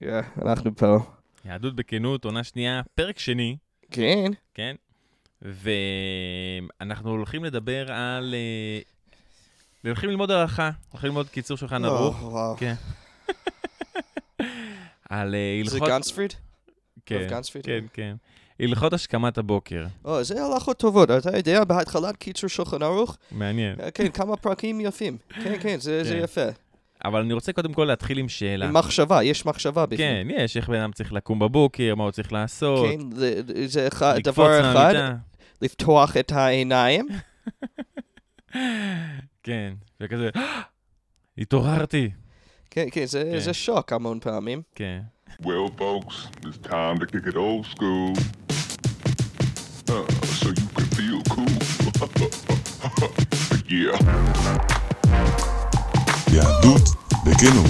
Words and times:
יא, 0.00 0.20
אנחנו 0.42 0.76
פה. 0.76 0.96
יהדות 1.44 1.76
בכנות, 1.76 2.24
עונה 2.24 2.44
שנייה, 2.44 2.82
פרק 2.94 3.18
שני, 3.18 3.56
כן? 3.90 4.30
כן? 4.54 4.76
ואנחנו 5.42 7.10
הולכים 7.10 7.44
לדבר 7.44 7.92
על... 7.92 8.34
אה, 8.34 8.80
הולכים 9.84 10.10
ללמוד 10.10 10.30
הלכה, 10.30 10.70
הולכים 10.90 11.08
ללמוד 11.08 11.28
קיצור 11.28 11.56
שולחן 11.56 11.84
ערוך. 11.84 12.22
או, 12.22 12.30
וואו. 12.30 12.56
כן. 12.56 12.74
על 15.10 15.34
אה, 15.34 15.60
זה 15.64 15.74
הלכות... 15.74 15.88
גנספריד? 15.88 16.32
כן, 17.06 17.16
רב 17.16 17.30
גנספריד? 17.30 17.64
כן, 17.64 17.84
כן. 17.92 18.16
הלכות 18.60 18.92
השכמת 18.92 19.38
הבוקר. 19.38 19.86
או, 20.04 20.24
זה 20.24 20.44
הלכות 20.44 20.78
טובות. 20.78 21.10
אתה 21.10 21.36
יודע, 21.36 21.64
בהתחלת 21.64 22.16
קיצור 22.16 22.50
שולחן 22.50 22.82
ערוך, 22.82 23.16
מעניין. 23.30 23.80
אה, 23.80 23.90
כן, 23.90 24.08
כמה 24.08 24.36
פרקים 24.36 24.80
יפים. 24.80 25.16
כן, 25.28 25.56
כן, 25.60 25.80
זה 25.80 26.04
זה 26.04 26.10
כן. 26.10 26.24
יפה. 26.24 26.46
אבל 27.06 27.20
אני 27.20 27.32
רוצה 27.32 27.52
קודם 27.52 27.72
כל 27.72 27.84
להתחיל 27.84 28.18
עם 28.18 28.28
שאלה. 28.28 28.66
עם 28.66 28.74
מחשבה, 28.76 29.22
יש 29.22 29.46
מחשבה 29.46 29.86
בפנים. 29.86 29.98
כן, 29.98 30.42
יש, 30.42 30.56
איך 30.56 30.68
בן 30.68 30.80
אדם 30.80 30.92
צריך 30.92 31.12
לקום 31.12 31.38
בבוקר, 31.38 31.94
מה 31.94 32.04
הוא 32.04 32.10
צריך 32.10 32.32
לעשות. 32.32 32.86
כן, 32.90 33.10
זה- 33.16 33.40
זה 33.66 33.88
אחד- 33.88 34.14
לקפוץ 34.16 34.34
דבר 34.34 34.60
אחד, 34.60 34.92
מהמיטה. 34.94 35.14
לפתוח 35.62 36.16
את 36.16 36.32
העיניים. 36.32 37.08
כן, 39.42 39.74
וכזה, 40.00 40.30
התעוררתי. 41.38 42.10
כן, 42.70 42.86
כן, 42.92 43.04
זה 43.06 43.28
כן. 43.32 43.38
זה 43.40 43.54
שוק 43.54 43.92
המון 43.92 44.20
פעמים. 44.20 44.62
כן. 44.74 45.00
Well, 45.42 45.70
folks, 45.78 46.14
it's 46.42 46.68
time 46.68 46.98
to 47.00 47.06
kick 47.06 47.26
it 47.26 47.36
old 47.36 47.66
school. 47.74 48.12
Uh, 49.88 49.92
so 50.40 50.46
you 50.58 50.66
can 50.76 50.88
feel 50.98 51.20
cool. 51.34 51.52
yeah. 53.76 53.96
יהדות 56.32 56.82
בכנות. 57.46 57.68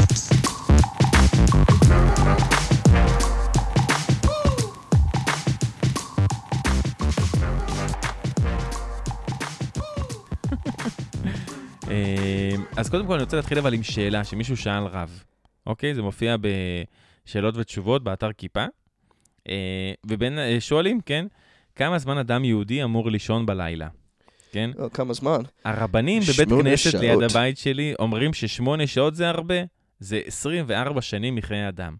אה, 11.88 12.56
אז 12.76 12.90
קודם 12.90 13.06
כל 13.06 13.12
אני 13.12 13.22
רוצה 13.22 13.36
להתחיל 13.36 13.58
אבל 13.58 13.74
עם 13.74 13.82
שאלה 13.82 14.24
שמישהו 14.24 14.56
שאל 14.56 14.84
רב, 14.84 15.22
אוקיי? 15.66 15.94
זה 15.94 16.02
מופיע 16.02 16.36
בשאלות 17.26 17.56
ותשובות 17.56 18.04
באתר 18.04 18.32
כיפה. 18.32 18.64
אה, 19.48 19.92
ובין, 20.06 20.38
אה, 20.38 20.56
שואלים, 20.60 21.00
כן, 21.00 21.26
כמה 21.74 21.98
זמן 21.98 22.18
אדם 22.18 22.44
יהודי 22.44 22.84
אמור 22.84 23.10
לישון 23.10 23.46
בלילה, 23.46 23.88
כן? 24.56 24.70
או, 24.78 24.90
כמה 24.92 25.14
זמן? 25.14 25.40
הרבנים 25.64 26.22
בבית 26.22 26.48
כנסת 26.48 26.90
שעות. 26.90 27.02
ליד 27.02 27.22
הבית 27.22 27.58
שלי 27.58 27.94
אומרים 27.98 28.32
ששמונה 28.32 28.86
שעות 28.86 29.14
זה 29.14 29.28
הרבה, 29.28 29.54
זה 30.00 30.20
24 30.26 31.02
שנים 31.02 31.34
מחיי 31.34 31.68
אדם. 31.68 31.96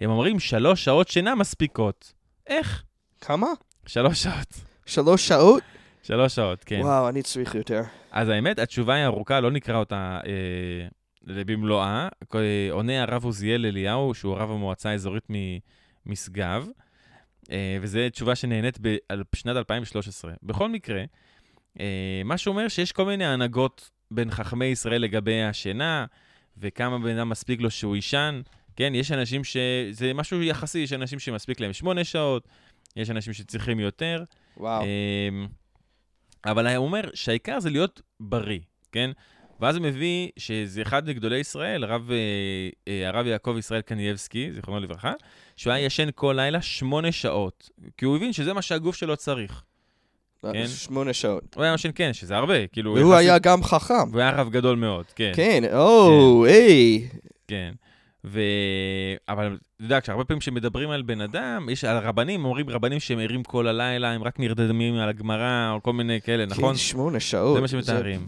הם 0.00 0.10
אומרים 0.10 0.40
שלוש 0.40 0.84
שעות 0.84 1.08
שינה 1.08 1.34
מספיקות. 1.34 2.12
איך? 2.46 2.82
כמה? 3.20 3.46
שלוש 3.86 4.22
שעות. 4.22 4.60
שלוש 4.86 5.28
שעות? 5.28 5.62
שלוש 6.02 6.34
שעות, 6.34 6.64
כן. 6.64 6.80
וואו, 6.82 7.08
אני 7.08 7.22
צריך 7.22 7.54
יותר. 7.54 7.82
אז 8.10 8.28
האמת, 8.28 8.58
התשובה 8.58 8.94
היא 8.94 9.04
ארוכה, 9.04 9.40
לא 9.40 9.50
נקרא 9.50 9.76
אותה 9.76 10.20
אה, 10.26 10.88
במלואה. 11.22 12.08
אה, 12.34 12.68
עונה 12.70 13.02
הרב 13.02 13.24
עוזיאל 13.24 13.66
אליהו, 13.66 14.14
שהוא 14.14 14.36
רב 14.36 14.50
המועצה 14.50 14.90
האזורית 14.90 15.24
ממשגב, 16.06 16.66
אה, 17.50 17.78
וזו 17.80 17.98
תשובה 18.12 18.34
שנהנית 18.34 18.78
בשנת 19.32 19.56
2013. 19.56 20.32
בכל 20.42 20.68
מקרה, 20.68 21.00
אה, 21.00 21.04
מה 22.24 22.38
שאומר 22.38 22.68
שיש 22.68 22.92
כל 22.92 23.04
מיני 23.04 23.26
הנהגות 23.26 23.90
בין 24.10 24.30
חכמי 24.30 24.64
ישראל 24.64 25.02
לגבי 25.02 25.42
השינה, 25.42 26.06
וכמה 26.56 26.98
בן 26.98 27.18
אדם 27.18 27.28
מספיק 27.28 27.60
לו 27.60 27.70
שהוא 27.70 27.96
יישן. 27.96 28.40
כן, 28.76 28.92
יש 28.94 29.12
אנשים 29.12 29.44
שזה 29.44 30.14
משהו 30.14 30.42
יחסי, 30.42 30.78
יש 30.78 30.92
אנשים 30.92 31.18
שמספיק 31.18 31.60
להם 31.60 31.72
שמונה 31.72 32.04
שעות, 32.04 32.48
יש 32.96 33.10
אנשים 33.10 33.32
שצריכים 33.32 33.80
יותר. 33.80 34.24
וואו. 34.56 34.82
אמ, 34.82 35.46
אבל 36.44 36.76
הוא 36.76 36.86
אומר 36.86 37.00
שהעיקר 37.14 37.60
זה 37.60 37.70
להיות 37.70 38.02
בריא, 38.20 38.60
כן? 38.92 39.10
ואז 39.60 39.76
הוא 39.76 39.84
מביא 39.84 40.28
שזה 40.36 40.82
אחד 40.82 41.08
מגדולי 41.08 41.38
ישראל, 41.38 41.84
הרב, 41.84 42.10
אה, 42.10 42.16
אה, 42.88 43.08
הרב 43.08 43.26
יעקב 43.26 43.56
ישראל 43.58 43.80
קנייבסקי, 43.80 44.52
זיכרונו 44.52 44.80
לברכה, 44.80 45.12
שהוא 45.56 45.72
היה 45.72 45.86
ישן 45.86 46.08
כל 46.14 46.34
לילה 46.36 46.62
שמונה 46.62 47.12
שעות, 47.12 47.70
כי 47.96 48.04
הוא 48.04 48.16
הבין 48.16 48.32
שזה 48.32 48.52
מה 48.52 48.62
שהגוף 48.62 48.96
שלו 48.96 49.16
צריך. 49.16 49.62
כן. 50.52 50.66
שמונה 50.66 51.12
שעות. 51.12 51.54
הוא 51.56 51.64
היה 51.64 51.74
ישן, 51.74 51.90
כן, 51.94 52.12
שזה 52.12 52.36
הרבה, 52.36 52.66
כאילו... 52.66 52.94
והוא 52.94 53.12
יחסית- 53.14 53.18
היה 53.18 53.38
גם 53.38 53.62
חכם. 53.62 53.94
והוא 54.10 54.20
היה 54.20 54.30
רב 54.30 54.50
גדול 54.50 54.76
מאוד, 54.76 55.04
כן. 55.16 55.32
כן, 55.34 55.62
או, 55.72 56.44
היי. 56.44 57.08
כן. 57.48 57.72
ו... 58.24 58.40
אבל 59.28 59.46
אתה 59.76 59.84
יודע, 59.84 60.00
כשהרבה 60.00 60.24
פעמים 60.24 60.40
כשמדברים 60.40 60.90
על 60.90 61.02
בן 61.02 61.20
אדם, 61.20 61.68
יש 61.72 61.84
על 61.84 61.98
רבנים, 61.98 62.44
אומרים 62.44 62.70
רבנים 62.70 63.00
שהם 63.00 63.18
ערים 63.18 63.42
כל 63.42 63.68
הלילה, 63.68 64.10
הם 64.12 64.22
רק 64.22 64.40
נרדמים 64.40 64.94
על 64.94 65.08
הגמרא, 65.08 65.72
או 65.74 65.82
כל 65.82 65.92
מיני 65.92 66.20
כאלה, 66.20 66.46
נכון? 66.46 66.72
כן, 66.72 66.78
שמונה 66.78 67.20
שעות. 67.20 67.54
זה 67.54 67.60
מה 67.60 67.68
שמתארים. 67.68 68.26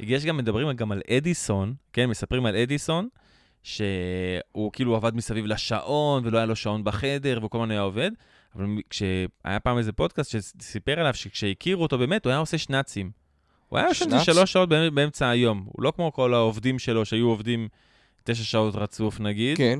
יש 0.00 0.24
גם, 0.24 0.36
מדברים 0.36 0.72
גם 0.72 0.92
על 0.92 1.02
אדיסון, 1.10 1.74
כן, 1.92 2.06
מספרים 2.06 2.46
על 2.46 2.56
אדיסון, 2.56 3.08
שהוא 3.62 4.72
כאילו 4.72 4.96
עבד 4.96 5.16
מסביב 5.16 5.46
לשעון, 5.46 6.26
ולא 6.26 6.38
היה 6.38 6.46
לו 6.46 6.56
שעון 6.56 6.84
בחדר, 6.84 7.36
והוא 7.40 7.50
כל 7.50 7.58
הזמן 7.58 7.70
היה 7.70 7.80
עובד, 7.80 8.10
אבל 8.56 8.66
כשהיה 8.90 9.28
פעם 9.62 9.78
איזה 9.78 9.92
פודקאסט 9.92 10.30
שסיפר 10.30 11.00
עליו 11.00 11.14
שכשהכירו 11.14 11.82
אותו 11.82 11.98
באמת, 11.98 12.24
הוא 12.24 12.30
היה 12.30 12.38
עושה 12.38 12.58
שנאצים. 12.58 13.10
הוא 13.68 13.78
היה 13.78 13.94
שנץ? 13.94 14.22
שלוש 14.22 14.52
שעות 14.52 14.68
באמצע- 14.68 15.28
היום. 15.28 15.64
הוא 15.66 15.82
לא 15.82 15.92
כמו 15.96 16.12
כל 16.12 16.34
העובדים 16.34 16.78
שלו 16.78 17.04
שהיו 17.04 17.28
עובדים 17.28 17.68
תשע 18.24 18.44
שעות 18.44 18.74
רצוף 18.74 19.20
נגיד. 19.20 19.56
כן. 19.56 19.78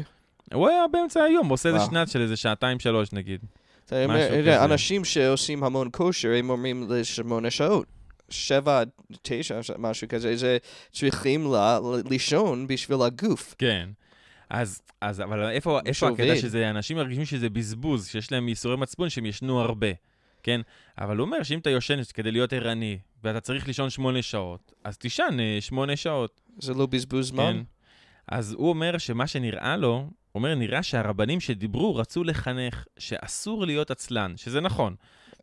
הוא 0.55 0.69
היה 0.69 0.83
באמצע 0.93 1.23
היום, 1.23 1.47
הוא 1.47 1.55
עושה 1.55 1.69
איזה 1.69 1.79
וואו. 1.79 1.91
שנץ 1.91 2.13
של 2.13 2.21
איזה 2.21 2.37
שעתיים 2.37 2.79
שלוש 2.81 3.13
נגיד. 3.13 3.41
אנשים 4.65 5.05
שעושים 5.05 5.65
המון 5.65 5.89
כושר, 5.93 6.29
הם 6.39 6.51
אומרים 6.51 6.87
לשמונה 6.91 7.51
שעות. 7.51 7.87
שבע, 8.29 8.81
עד 8.81 8.89
תשע, 9.23 9.61
משהו 9.79 10.09
כזה, 10.09 10.37
זה 10.37 10.59
צריכים 10.93 11.53
לישון 12.11 12.67
בשביל 12.67 12.99
הגוף. 13.03 13.55
כן. 13.59 13.89
אז, 14.51 14.83
אז 15.01 15.21
אבל 15.21 15.49
איפה, 15.51 15.81
איפה. 15.87 16.09
הקטע 16.09 16.37
שזה, 16.37 16.71
אנשים 16.71 16.97
מרגישים 16.97 17.25
שזה 17.25 17.51
בזבוז, 17.51 18.09
שיש 18.09 18.33
להם 18.33 18.49
ייסורי 18.49 18.77
מצפון 18.77 19.09
שהם 19.09 19.27
ישנו 19.27 19.61
הרבה, 19.61 19.89
כן? 20.43 20.61
אבל 20.99 21.17
הוא 21.17 21.27
אומר 21.27 21.43
שאם 21.43 21.59
אתה 21.59 21.71
יושן 21.71 22.05
כדי 22.15 22.31
להיות 22.31 22.53
ערני, 22.53 22.99
ואתה 23.25 23.41
צריך 23.41 23.67
לישון 23.67 23.91
שמונה 23.91 24.23
שעות, 24.23 24.73
אז 24.85 24.99
תישן 24.99 25.37
אה, 25.41 25.59
שמונה 25.61 25.97
שעות, 25.97 26.41
זה 26.59 26.75
לא 26.75 26.87
בזבוז 26.87 27.29
זמן? 27.29 27.53
כן? 27.57 27.63
אז 28.29 28.53
הוא 28.53 28.69
אומר 28.69 28.99
שמה 28.99 29.27
שנראה 29.27 29.77
לו, 29.77 29.93
הוא 29.93 30.11
אומר, 30.35 30.55
נראה 30.55 30.83
שהרבנים 30.83 31.41
שדיברו 31.41 31.97
רצו 31.97 32.25
לחנך 32.25 32.85
שאסור 32.99 33.67
להיות 33.67 33.91
עצלן, 33.91 34.37
שזה 34.37 34.61
נכון. 34.61 34.95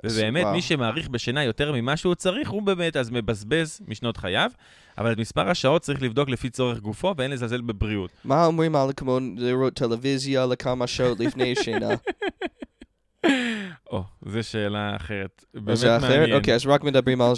ובאמת. 0.06 0.46
מי 0.46 0.62
שמעריך 0.62 1.10
בשינה 1.10 1.44
יותר 1.44 1.72
ממה 1.72 1.98
שהוא 1.98 2.16
צריך, 2.16 2.50
הוא 2.50 2.62
באמת 2.62 2.98
אז 2.98 3.10
מבזבז 3.12 3.82
משנות 3.88 4.18
חייו, 4.18 4.52
אבל 4.98 5.12
את 5.12 5.18
מספר 5.18 5.50
השעות 5.50 5.82
צריך 5.82 6.02
לבדוק 6.02 6.30
לפי 6.30 6.50
צורך 6.50 6.80
גופו, 6.80 7.14
ואין 7.18 7.32
לזלזל 7.32 7.62
בבריאות. 7.62 8.12
מה 8.26 8.46
אומרים 8.46 8.76
על 8.76 8.90
כמו 8.98 9.20
לראות 9.38 9.74
טלוויזיה 9.74 10.46
לכמה 10.46 10.88
שעות 10.88 11.20
לפני 11.20 11.56
שינה? 11.56 11.90
או, 13.92 14.04
זו 14.26 14.44
שאלה 14.44 14.96
אחרת. 14.96 15.46
באמת? 15.54 15.84
מעניין. 16.02 16.34
אוקיי, 16.34 16.56
אז 16.56 16.66
רק 16.66 16.84
מדברים 16.84 17.22
על... 17.22 17.34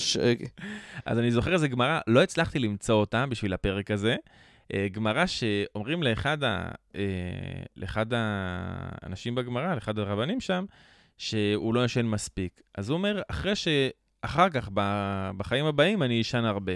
אז 1.05 1.19
אני 1.19 1.31
זוכר 1.31 1.53
איזה 1.53 1.67
גמרא, 1.67 1.99
לא 2.07 2.23
הצלחתי 2.23 2.59
למצוא 2.59 2.95
אותה 2.95 3.25
בשביל 3.25 3.53
הפרק 3.53 3.91
הזה. 3.91 4.15
אה, 4.73 4.87
גמרא 4.91 5.25
שאומרים 5.25 6.03
לאחד, 6.03 6.43
ה, 6.43 6.67
אה, 6.95 7.01
לאחד 7.77 8.05
האנשים 8.11 9.35
בגמרא, 9.35 9.75
לאחד 9.75 9.99
הרבנים 9.99 10.41
שם, 10.41 10.65
שהוא 11.17 11.73
לא 11.73 11.85
ישן 11.85 12.05
מספיק. 12.05 12.61
אז 12.77 12.89
הוא 12.89 12.97
אומר, 12.97 13.21
אחרי 13.27 13.55
ש... 13.55 13.67
אחר 14.21 14.49
כך, 14.49 14.69
ב- 14.73 15.31
בחיים 15.37 15.65
הבאים, 15.65 16.03
אני 16.03 16.21
אשן 16.21 16.45
הרבה. 16.45 16.73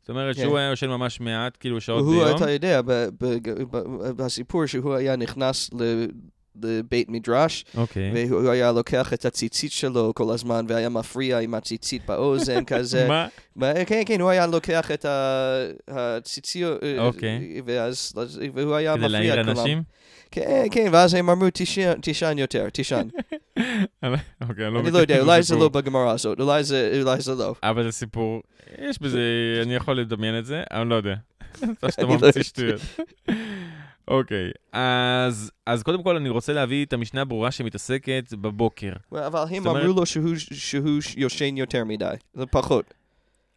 זאת 0.00 0.10
אומרת 0.10 0.36
כן. 0.36 0.42
שהוא 0.42 0.58
היה 0.58 0.72
ישן 0.72 0.88
ממש 0.88 1.20
מעט, 1.20 1.56
כאילו 1.60 1.80
שעות 1.80 2.02
והוא, 2.02 2.24
ביום. 2.24 2.36
אתה 2.36 2.50
יודע, 2.50 2.80
בסיפור 4.16 4.66
שהוא 4.66 4.94
היה 4.94 5.16
נכנס 5.16 5.70
לבית 6.62 7.08
מדרש, 7.08 7.64
אוקיי. 7.76 8.10
והוא 8.28 8.50
היה 8.50 8.72
לוקח 8.72 9.12
את 9.12 9.24
הציצית 9.24 9.72
שלו 9.72 10.12
כל 10.14 10.34
הזמן, 10.34 10.64
והיה 10.68 10.88
מפריע 10.88 11.38
עם 11.38 11.54
הציצית 11.54 12.02
באוזן 12.06 12.64
כזה. 12.64 13.08
מה? 13.56 13.74
כן, 13.86 14.02
כן, 14.06 14.20
הוא 14.20 14.30
היה 14.30 14.46
לוקח 14.46 14.90
את 14.90 15.06
הציציות, 15.88 16.82
אה, 16.82 16.98
אוקיי. 16.98 17.60
ואז, 17.66 18.12
אז- 18.16 18.40
והוא 18.54 18.74
היה 18.74 18.92
כדי 18.96 19.04
מפריע 19.06 19.20
להעיר 19.20 19.40
את 19.40 19.46
כולם. 19.46 19.58
אנשים? 19.58 19.82
כן, 20.30 20.66
כן, 20.70 20.88
ואז 20.92 21.14
הם 21.14 21.30
אמרו, 21.30 21.48
"תישן- 21.50 22.38
יותר, 22.38 22.68
תישן. 22.70 23.08
אוקיי, 24.48 24.66
אני 24.66 24.74
לא 24.74 24.80
אני 24.80 24.90
לא 24.90 24.98
יודע, 24.98 25.20
אולי 25.20 25.42
זה. 25.42 25.56
לא 25.56 25.68
בגמרא 25.68 26.10
הזאת, 26.12 26.40
אולי 26.40 26.64
זה 26.64 27.00
לא. 27.38 27.54
אבל 27.62 27.82
זה 27.84 27.92
סיפור, 27.92 28.42
יש 28.88 28.98
בזה, 29.02 29.20
אני 29.62 29.74
יכול 29.74 30.00
לדמיין 30.00 30.38
את 30.38 30.46
זה, 30.46 30.62
אבל 30.70 30.86
לא 30.86 30.94
יודע. 30.94 31.14
אתה 31.78 31.90
שאתה 31.90 32.02
אני 32.02 32.08
לא 32.08 32.14
ממציא 32.14 32.28
יודע. 32.28 32.42
שטויות. 32.42 32.80
אוקיי, 34.08 34.50
אז, 34.72 35.50
אז 35.66 35.82
קודם 35.82 36.02
כל 36.02 36.16
אני 36.16 36.28
רוצה 36.28 36.52
להביא 36.52 36.84
את 36.84 36.92
המשנה 36.92 37.20
הברורה 37.20 37.50
שמתעסקת 37.50 38.24
בבוקר. 38.32 38.92
אבל 39.12 39.44
הם 39.50 39.66
אמרו 39.66 39.92
לו 39.92 40.06
שהוא 40.06 40.34
שהוא 40.36 41.00
יושן 41.16 41.56
יותר 41.56 41.84
מדי, 41.84 42.14
זה 42.34 42.46
פחות. 42.46 42.94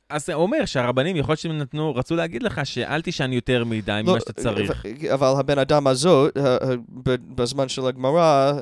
אז 0.10 0.26
זה 0.26 0.34
אומר 0.34 0.66
שהרבנים, 0.66 1.16
יכול 1.16 1.32
להיות 1.32 1.40
שהם 1.40 1.58
נתנו, 1.58 1.96
רצו 1.96 2.16
להגיד 2.16 2.44
לך 2.44 2.62
שאל 2.64 3.02
תישן 3.02 3.34
יותר 3.34 3.64
מדי 3.66 4.02
לא, 4.06 4.12
ממה 4.12 4.20
שאתה 4.20 4.34
צריך. 4.34 4.86
אבל 5.14 5.28
הבן 5.40 5.60
אדם 5.60 5.88
הזאת, 5.88 6.38
בזמן 7.36 7.70
של 7.70 7.88
הגמרא, 7.88 8.54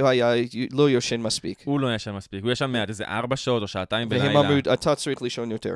הוא 0.00 0.08
היה 0.08 0.32
לא 0.72 0.90
יושן 0.90 1.20
מספיק. 1.20 1.62
הוא 1.64 1.80
לא 1.80 1.94
ישן 1.94 2.12
מספיק, 2.12 2.44
הוא 2.44 2.52
ישן 2.52 2.70
מעט, 2.70 2.88
איזה 2.88 3.04
ארבע 3.04 3.36
שעות 3.36 3.62
או 3.62 3.68
שעתיים 3.68 4.08
והם 4.10 4.20
בלילה. 4.20 4.40
אמרו, 4.40 4.58
אתה 4.58 4.94
צריך 4.94 5.22
לישון 5.22 5.50
יותר. 5.50 5.74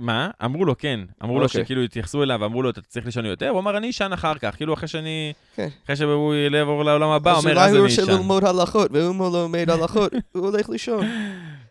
מה? 0.00 0.30
אמרו 0.44 0.64
לו, 0.64 0.78
כן. 0.78 1.00
אמרו 1.24 1.38
לו 1.38 1.46
אוקיי. 1.46 1.64
שכאילו 1.64 1.82
התייחסו 1.82 2.22
אליו, 2.22 2.44
אמרו 2.44 2.62
לו, 2.62 2.70
אתה 2.70 2.80
צריך 2.80 3.06
לישון 3.06 3.26
יותר, 3.26 3.48
הוא 3.48 3.60
אמר, 3.60 3.76
אני 3.76 3.90
אשן 3.90 4.12
אחר 4.12 4.34
כך. 4.34 4.56
כאילו, 4.56 4.74
אחרי 4.74 4.88
שאני... 4.88 5.32
כן. 5.56 5.68
אחרי 5.84 5.96
שהוא 5.96 6.34
יעבור 6.34 6.84
לעולם 6.84 7.10
הבא, 7.10 7.32
אז 7.32 7.44
אומר, 7.44 7.54
אולי 7.54 7.64
אז 7.64 7.70
הוא 7.74 7.84
אני 7.84 7.90
רוצה 7.90 8.02
אשן. 8.02 8.12
ללמוד 8.12 8.44
הלכות, 8.44 8.90
ואם 8.92 9.16
הוא 9.16 9.32
לא 9.32 9.42
לומד 9.42 9.70
הלכות, 9.70 10.12
הוא 10.34 10.46
הולך 10.46 10.68
לישון. 10.68 11.06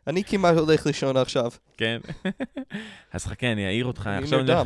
אני 0.07 0.23
כמעט 0.23 0.57
הולך 0.57 0.85
לישון 0.85 1.17
עכשיו. 1.17 1.51
כן. 1.77 1.99
אז 3.13 3.25
חכה, 3.25 3.51
אני 3.51 3.67
אעיר 3.67 3.85
אותך. 3.85 4.09
אני 4.17 4.31
נרדם. 4.31 4.65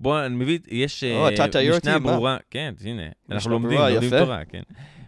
בוא, 0.00 0.26
אני 0.26 0.34
מביא, 0.34 0.58
יש 0.68 1.04
אה, 1.04 1.48
משנה? 1.76 1.98
ברורה, 1.98 2.36
כן, 2.50 2.74
הנה, 2.84 3.02
אנחנו 3.30 3.50
לומדים, 3.50 3.78
לומדים. 3.78 4.10
תורה, 4.10 4.44
כן. 4.48 4.62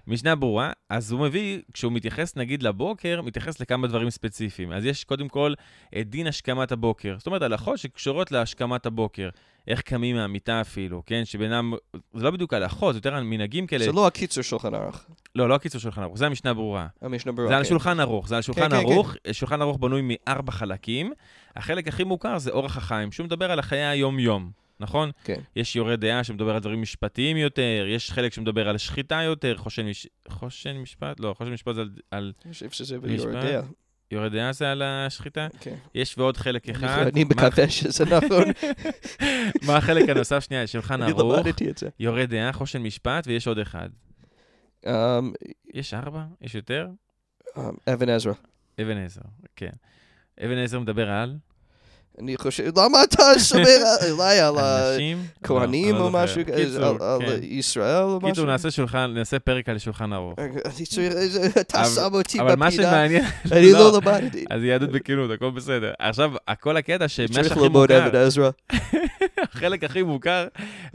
משנה 0.06 0.34
ברורה, 0.34 0.72
אז 0.88 1.12
הוא 1.12 1.20
מביא, 1.20 1.60
כשהוא 1.72 1.92
מתייחס 1.92 2.36
נגיד 2.36 2.62
לבוקר, 2.62 3.22
מתייחס 3.22 3.60
לכמה 3.60 3.86
דברים 3.86 4.10
ספציפיים. 4.10 4.72
אז 4.72 4.84
יש 4.84 5.04
קודם 5.04 5.28
כל 5.28 5.54
את 6.00 6.10
דין 6.10 6.26
השכמת 6.26 6.72
הבוקר. 6.72 7.14
זאת 7.18 7.26
אומרת, 7.26 7.42
הלכות 7.42 7.78
שקשורות 7.78 8.32
להשכמת 8.32 8.86
הבוקר. 8.86 9.28
איך 9.68 9.80
קמים 9.80 10.16
מהמיטה 10.16 10.60
אפילו, 10.60 11.02
כן? 11.06 11.24
שבינם, 11.24 11.74
זה 12.14 12.24
לא 12.24 12.30
בדיוק 12.30 12.52
הלכות, 12.54 12.94
זה 12.94 12.98
יותר 12.98 13.20
מנהגים 13.20 13.66
כאלה. 13.66 13.84
זה 13.84 13.92
לא 13.92 14.06
הקיצור 14.06 14.42
שולחן 14.42 14.74
ערוך. 14.74 15.04
לא, 15.34 15.48
לא 15.48 15.54
הקיצור 15.54 15.80
שולחן 15.80 16.02
ערוך, 16.02 16.18
זה 16.18 16.26
המשנה 16.26 16.54
ברורה. 16.54 16.86
המשנה 17.02 17.32
ברורה. 17.32 17.48
זה 17.48 17.56
על 17.56 17.62
כן. 17.62 17.68
שולחן 17.68 18.00
ערוך, 18.00 18.28
זה 18.28 18.36
על 18.36 18.42
שולחן 18.42 18.60
כן, 18.60 18.70
כן. 18.70 18.76
ערוך, 18.76 19.14
שולחן 19.32 19.62
ערוך 19.62 19.76
בנוי 19.78 20.02
מארבע 20.04 20.52
חלקים. 20.52 21.12
החלק 21.56 21.88
הכי 21.88 22.04
מוכר 22.04 22.38
זה 22.38 22.50
אורח 22.50 22.76
החיים, 22.76 23.12
שהוא 23.12 23.24
מדבר 23.24 23.50
על 23.50 23.58
החיי 23.58 23.86
היום-יום, 23.86 24.50
נכון? 24.80 25.10
כן. 25.24 25.40
יש 25.56 25.76
יורה 25.76 25.96
דעה 25.96 26.24
שמדבר 26.24 26.54
על 26.54 26.60
דברים 26.60 26.82
משפטיים 26.82 27.36
יותר, 27.36 27.84
יש 27.88 28.10
חלק 28.10 28.32
שמדבר 28.32 28.68
על 28.68 28.78
שחיטה 28.78 29.22
יותר, 29.22 29.56
חושן, 29.56 29.86
מש... 29.86 30.06
חושן 30.28 30.76
משפט? 30.76 31.20
לא, 31.20 31.34
חושן 31.38 31.52
משפט 31.52 31.74
זה 31.74 31.80
על, 31.80 31.90
על... 32.10 32.32
אני 32.44 32.52
חושב 32.52 32.70
שזה 32.70 32.98
משפט? 32.98 33.26
ביורדיה. 33.26 33.62
יורה 34.10 34.28
דעה 34.28 34.52
זה 34.52 34.70
על 34.72 34.82
השחיטה? 34.82 35.48
כן. 35.60 35.74
יש 35.94 36.18
ועוד 36.18 36.36
חלק 36.36 36.68
אחד. 36.68 37.06
אני 37.06 37.24
מקווה 37.24 37.70
שזה 37.70 38.04
נכון. 38.16 38.44
מה 39.66 39.76
החלק 39.76 40.08
הנוסף? 40.08 40.44
שנייה, 40.44 40.66
שולחן 40.66 41.02
אני 41.02 41.10
ערוך, 41.10 41.34
למדתי 41.34 41.70
את 41.70 41.78
זה. 41.78 41.88
יורה 42.00 42.26
דעה, 42.26 42.52
חושן 42.52 42.82
משפט, 42.82 43.26
ויש 43.26 43.46
עוד 43.46 43.58
אחד. 43.58 43.88
Um, 44.84 44.88
יש 45.74 45.94
ארבע? 45.94 46.24
יש 46.40 46.54
יותר? 46.54 46.88
um, 47.56 47.60
אבן 47.92 48.08
עזרא. 48.08 48.32
אבן 48.82 48.96
עזר, 48.96 49.20
כן. 49.56 49.70
אבן 50.44 50.58
עזר 50.58 50.80
מדבר 50.80 51.10
על 51.10 51.36
אני 52.20 52.36
חושב, 52.36 52.78
למה 52.78 53.02
אתה 53.04 53.22
שומר 53.38 53.64
אליי 54.06 54.40
על? 54.40 54.54
הכהנים 54.58 55.94
לא, 55.94 56.00
או 56.00 56.04
לא 56.04 56.10
משהו, 56.10 56.40
זוכר. 56.46 56.64
כזה, 56.64 56.86
על- 56.86 56.96
כן. 57.20 57.38
ישראל 57.42 58.02
או 58.02 58.16
משהו? 58.16 58.28
קיצור, 58.28 58.46
נעשה 58.46 58.70
שולחן, 58.70 59.10
נעשה 59.14 59.38
פרק 59.38 59.68
על 59.68 59.78
שולחן 59.78 60.12
ערוך. 60.12 60.38
אני 60.38 60.86
צריך, 60.86 61.12
איזה- 61.12 61.48
אתה 61.60 61.84
שם 61.84 62.14
אותי 62.14 62.40
אבל 62.40 62.54
מה 62.56 62.66
בפינה, 62.66 62.82
שמעניין, 62.82 63.24
אני 63.52 63.72
לא 63.72 63.92
למדתי. 64.04 64.44
אז 64.50 64.62
יהדות 64.62 64.90
בכנות, 64.90 65.30
הכל 65.30 65.50
בסדר. 65.50 65.92
עכשיו, 65.98 66.32
כל 66.60 66.76
הקטע 66.76 67.08
שמה 67.08 67.26
צריך 67.28 67.48
שהכי 67.48 67.60
ללמוד 67.60 67.92
מוכר, 67.92 68.06
אבן 68.06 68.16
עזרא. 68.18 68.50
החלק 69.52 69.84
הכי 69.84 70.02
מוכר, 70.02 70.46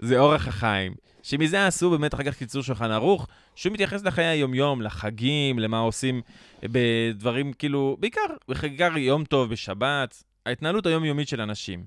זה 0.02 0.20
אורח 0.20 0.48
החיים. 0.48 0.94
שמזה 1.24 1.68
עשו 1.68 1.90
באמת 1.90 2.14
אחר 2.14 2.24
כך 2.24 2.36
קיצור 2.38 2.64
שולחן 2.64 2.92
ערוך, 2.92 3.28
שהוא 3.56 3.74
מתייחס 3.74 4.04
לחיי 4.04 4.26
היומיום, 4.26 4.82
לחגים, 4.82 5.60
למה 5.60 5.80
עושים 5.80 6.22
בדברים 6.64 7.54
כאילו, 7.54 7.98
בעיקר, 8.00 8.22
בעיקר 8.48 8.98
יום 8.98 9.24
טוב 9.26 9.50
בשבת, 9.50 10.24
ההתנהלות 10.46 10.86
היומיומית 10.86 11.28
של 11.28 11.42
אנשים. 11.42 11.86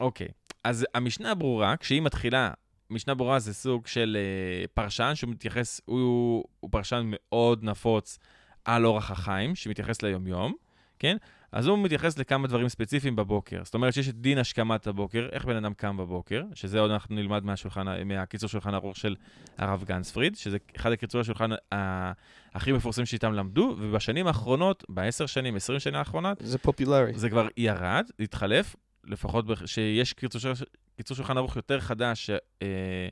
אוקיי, 0.00 0.28
אז 0.64 0.86
המשנה 0.94 1.34
ברורה, 1.34 1.76
כשהיא 1.76 2.02
מתחילה, 2.02 2.50
משנה 2.90 3.14
ברורה 3.14 3.38
זה 3.38 3.54
סוג 3.54 3.86
של 3.86 4.16
אה, 4.20 4.66
פרשן 4.74 5.12
שהוא 5.14 5.30
מתייחס, 5.30 5.80
הוא, 5.84 6.44
הוא 6.60 6.70
פרשן 6.70 7.02
מאוד 7.04 7.64
נפוץ 7.64 8.18
על 8.64 8.86
אורח 8.86 9.10
החיים, 9.10 9.54
שמתייחס 9.54 10.02
ליומיום, 10.02 10.54
כן? 10.98 11.16
אז 11.52 11.66
הוא 11.66 11.78
מתייחס 11.78 12.18
לכמה 12.18 12.48
דברים 12.48 12.68
ספציפיים 12.68 13.16
בבוקר. 13.16 13.60
זאת 13.64 13.74
אומרת 13.74 13.94
שיש 13.94 14.08
את 14.08 14.14
דין 14.14 14.38
השכמת 14.38 14.86
הבוקר, 14.86 15.28
איך 15.32 15.44
בן 15.44 15.56
אדם 15.56 15.74
קם 15.74 15.96
בבוקר, 15.96 16.42
שזה 16.54 16.80
עוד 16.80 16.90
אנחנו 16.90 17.14
נלמד 17.14 17.44
מהשולחן, 17.44 17.86
מהקיצור 18.04 18.48
שולחן 18.48 18.74
ערוך 18.74 18.96
של 18.96 19.16
הרב 19.58 19.84
גנצפריד, 19.84 20.36
שזה 20.36 20.56
אחד 20.76 20.92
הקיצורי 20.92 21.22
השולחן 21.22 21.50
ה- 21.74 22.12
הכי 22.54 22.72
מפורסמים 22.72 23.06
שאיתם 23.06 23.32
למדו, 23.32 23.76
ובשנים 23.78 24.26
האחרונות, 24.26 24.84
בעשר 24.88 25.26
שנים, 25.26 25.56
עשרים 25.56 25.80
שנה 25.80 25.98
האחרונות, 25.98 26.38
זה 26.40 26.58
פופולרי. 26.58 27.12
זה 27.14 27.30
כבר 27.30 27.48
ירד, 27.56 28.04
התחלף, 28.20 28.76
לפחות 29.04 29.44
שיש 29.66 30.12
קיצור, 30.12 30.52
קיצור 30.96 31.16
שולחן 31.16 31.36
ערוך 31.36 31.56
יותר 31.56 31.80
חדש, 31.80 32.30
אה, 32.62 33.08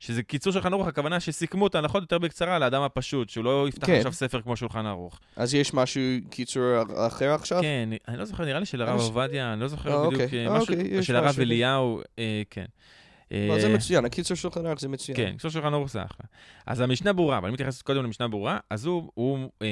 שזה 0.00 0.22
קיצור 0.22 0.52
שולחן 0.52 0.72
ערוך, 0.72 0.86
הכוונה 0.86 1.20
שסיכמו 1.20 1.66
את 1.66 1.74
ההלכות 1.74 2.02
יותר 2.02 2.18
בקצרה 2.18 2.58
לאדם 2.58 2.82
הפשוט, 2.82 3.28
שהוא 3.28 3.44
לא 3.44 3.68
יפתח 3.68 3.86
כן. 3.86 3.94
עכשיו 3.96 4.12
ספר 4.12 4.40
כמו 4.42 4.56
שולחן 4.56 4.86
ערוך. 4.86 5.20
אז 5.36 5.54
יש 5.54 5.74
משהו, 5.74 6.02
קיצור 6.30 6.62
אחר 7.06 7.30
עכשיו? 7.34 7.62
כן, 7.62 7.88
אני- 8.08 8.16
לא 8.18 8.24
זוכר, 8.24 8.44
נראה 8.44 8.60
לי 8.60 8.66
של 8.66 8.82
הרב 8.82 9.00
עובדיה, 9.00 9.52
אני 9.52 9.60
לא 9.60 9.68
זוכר 9.68 9.90
אה, 9.92 10.06
בדיוק, 10.06 10.22
אוקיי. 10.22 10.46
אה, 10.46 10.52
אה, 10.52 10.58
משהו, 10.58 10.74
אוקיי, 10.74 11.02
של 11.02 11.16
הרב. 11.16 11.40
אליהו, 11.40 12.00
אה, 12.18 12.42
כן. 12.50 12.64
אבל 13.50 13.60
זה 13.60 13.74
מצוין, 13.74 14.04
הקיצור 14.04 14.36
שולחן 14.36 14.66
ערוך 14.66 14.80
זה 14.80 14.88
מצוין. 14.88 15.16
כן, 15.16 15.32
קיצור 15.32 15.50
שולחן 15.50 15.74
ערוך 15.74 15.90
זה 15.90 16.02
אחלה. 16.02 16.26
אז 16.66 16.80
המשנה 16.80 17.12
ברורה, 17.12 17.38
אבל 17.38 17.46
אני 17.46 17.52
מתייחס 17.54 17.82
קודם 17.82 18.04
למשנה 18.04 18.28
ברורה, 18.28 18.58
אז 18.70 18.84
הוא, 18.86 19.10
הוא 19.14 19.38
אה, 19.62 19.66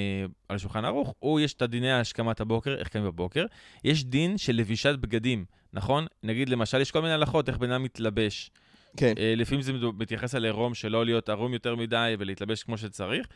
על 0.49 0.59
שולחן 0.59 0.85
ערוך, 0.85 1.15
הוא 1.19 1.41
יש 1.41 1.55
את 1.55 1.63
הדיני 1.63 1.93
השכמת 1.93 2.41
הבוקר, 2.41 2.75
איך 2.79 2.89
קמים 2.89 3.05
בבוקר. 3.05 3.45
יש 3.85 4.05
דין 4.05 4.39
של 4.39 4.53
לבישת 4.57 4.95
בגדים, 5.01 5.45
נכון? 5.73 6.07
נגיד, 6.23 6.49
למשל, 6.49 6.81
יש 6.81 6.91
כל 6.91 7.03
מיני 7.03 7.15
הלכות, 7.15 7.49
איך 7.49 7.57
בן 7.59 7.71
אדם 7.73 7.83
מתלבש. 7.83 8.51
כן. 8.97 9.13
אה, 9.19 9.35
לפעמים 9.37 9.63
זה 9.63 9.73
מתייחס 9.99 10.35
על 10.35 10.45
עירום, 10.45 10.75
שלא 10.75 11.05
להיות 11.05 11.29
ערום 11.29 11.53
יותר 11.53 11.77
מדי 11.77 12.15
ולהתלבש 12.19 12.63
כמו 12.63 12.79
שצריך. 12.79 13.27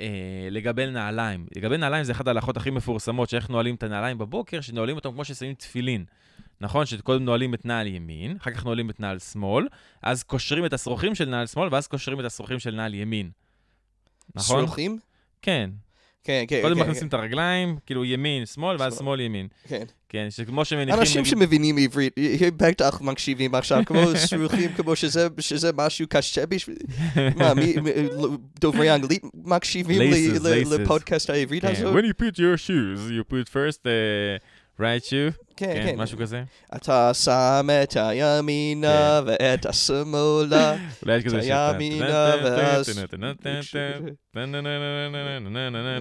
ולגבי 0.00 0.86
נעליים, 0.86 1.46
לגבי 1.56 1.76
נעליים 1.76 2.04
זה 2.04 2.12
אחת 2.12 2.26
ההלכות 2.26 2.56
הכי 2.56 2.70
מפורסמות, 2.70 3.28
שאיך 3.28 3.50
נועלים 3.50 3.74
את 3.74 3.82
הנעליים 3.82 4.18
בבוקר, 4.18 4.60
שנועלים 4.60 4.96
אותם 4.96 5.12
כמו 5.12 5.24
ששמים 5.24 5.54
תפילין. 5.54 6.04
נכון? 6.60 6.86
שקודם 6.86 7.24
נועלים 7.24 7.54
את 7.54 7.64
נעל 7.64 7.86
ימין, 7.86 8.36
אחר 8.40 8.50
כך 8.50 8.64
נועלים 8.64 8.90
את 8.90 9.00
נעל 9.00 9.18
שמאל, 9.18 9.68
אז 10.02 10.22
קושרים 10.22 10.66
את 10.66 10.72
השרוכים 10.72 11.14
של 11.14 11.24
נעל 11.24 11.46
שמאל, 11.46 11.68
ואז 11.72 11.86
קושרים 11.86 12.20
את 12.20 12.24
השרוכים 12.24 12.58
של 12.58 12.74
נעל 12.74 12.94
ימין. 12.94 13.30
נכון? 14.34 14.66
שרוכים? 14.66 14.98
כן. 15.42 15.70
כן, 16.24 16.44
כן. 16.48 16.60
קודם 16.62 16.74
כן, 16.74 16.80
מכניסים 16.80 17.08
את 17.08 17.14
הרגליים, 17.14 17.76
כאילו 17.86 18.04
ימין, 18.04 18.46
שמאל, 18.46 18.76
ואז 18.78 18.98
שמאל. 18.98 19.20
ימין. 19.20 19.46
כן. 19.68 19.84
כן, 20.08 20.26
שכמו 20.30 20.64
שמניחים... 20.64 21.00
אנשים 21.00 21.24
שמבינים 21.24 21.78
עברית, 21.78 22.16
הם 22.40 22.50
בטח 22.56 23.00
מקשיבים 23.00 23.54
עכשיו, 23.54 23.82
כמו 23.86 24.00
שרוכים, 24.26 24.72
כמו 24.72 24.96
שזה 25.38 25.70
משהו 25.74 26.06
קשה 26.08 26.46
בשביל... 26.46 26.76
מה, 27.36 27.54
מי- 27.54 27.74
דוברי 28.60 28.94
אנגלית 28.94 29.22
מקשיבים. 29.34 30.12
לפודקאסט 30.70 31.30
העברית 31.30 31.62
כן, 31.64 31.72
הזאת? 31.72 31.94
When 31.96 32.06
you 32.06 32.22
put 32.22 32.34
your 32.36 32.56
shoes, 32.66 33.10
you 33.10 33.32
put 33.32 33.48
first 33.48 33.86
shoe, 34.80 35.32
כן, 35.56 35.66
כן, 35.74 35.82
כן. 35.86 36.00
משהו 36.00 36.18
כזה. 36.18 36.42
אתה 36.76 37.14
שם 37.14 37.68
את 37.82 37.96
הימינה 37.96 39.20
ואת 39.26 39.66
השמאלה. 39.66 40.76
אולי 41.02 41.16
יש 41.16 41.24
כזה 41.24 41.42
שיר. 41.42 41.56
הימינה 41.56 42.34
ואז... 42.44 42.98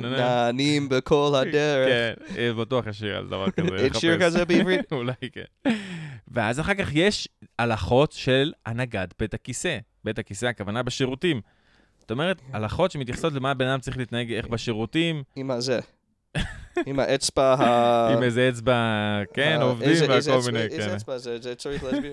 נענים 0.02 0.90
בכל 0.90 1.34
הדרך. 1.36 2.16
כן, 2.36 2.54
בטוח 2.58 2.88
יש 2.88 3.00
שיר 3.00 3.18
על 3.18 3.28
דבר 3.28 3.52
כזה. 3.52 3.76
אין 3.78 3.94
שיר. 3.94 4.22
כזה 4.22 4.46
בעברית? 4.46 4.92
אולי 4.92 5.14
כן. 5.32 5.72
ואז 6.28 6.60
אחר 6.60 6.74
כך 6.74 6.90
יש 6.94 7.28
הלכות 7.60 8.12
של 8.12 8.54
הנהגת 8.66 9.14
בית 9.20 9.34
הכיסא. 9.34 9.78
בית 10.04 10.20
הכיסא, 10.20 10.46
הכוונה 10.46 10.84
בשירותים. 10.84 11.42
זאת 12.00 12.12
אומרת, 12.12 12.42
הלכות 12.54 12.92
שמתייחסות 12.92 13.34
למה 13.34 13.52
הבן 13.52 13.68
אדם 13.68 13.80
צריך 13.80 13.98
להתנהג, 13.98 14.32
איך 14.34 14.48
בשירותים, 14.48 15.24
עם 15.36 15.52
הזה. 15.52 15.80
עם 16.86 17.00
האצבע 17.00 17.54
ה... 17.60 18.10
עם 18.14 18.24
איזה 18.24 18.50
אצבע, 18.50 18.74
כן, 19.34 19.60
עובדים 19.62 19.90
איזה- 19.90 20.14
איזה 20.14 20.36
אצבע- 20.38 20.46
מיני, 20.52 20.60
איזה 20.64 20.78
כן. 20.90 20.96
אצבע 20.96 21.18
זה? 21.18 21.40
זה 21.42 21.56
צריך 21.56 21.84
להסביר. 21.84 22.12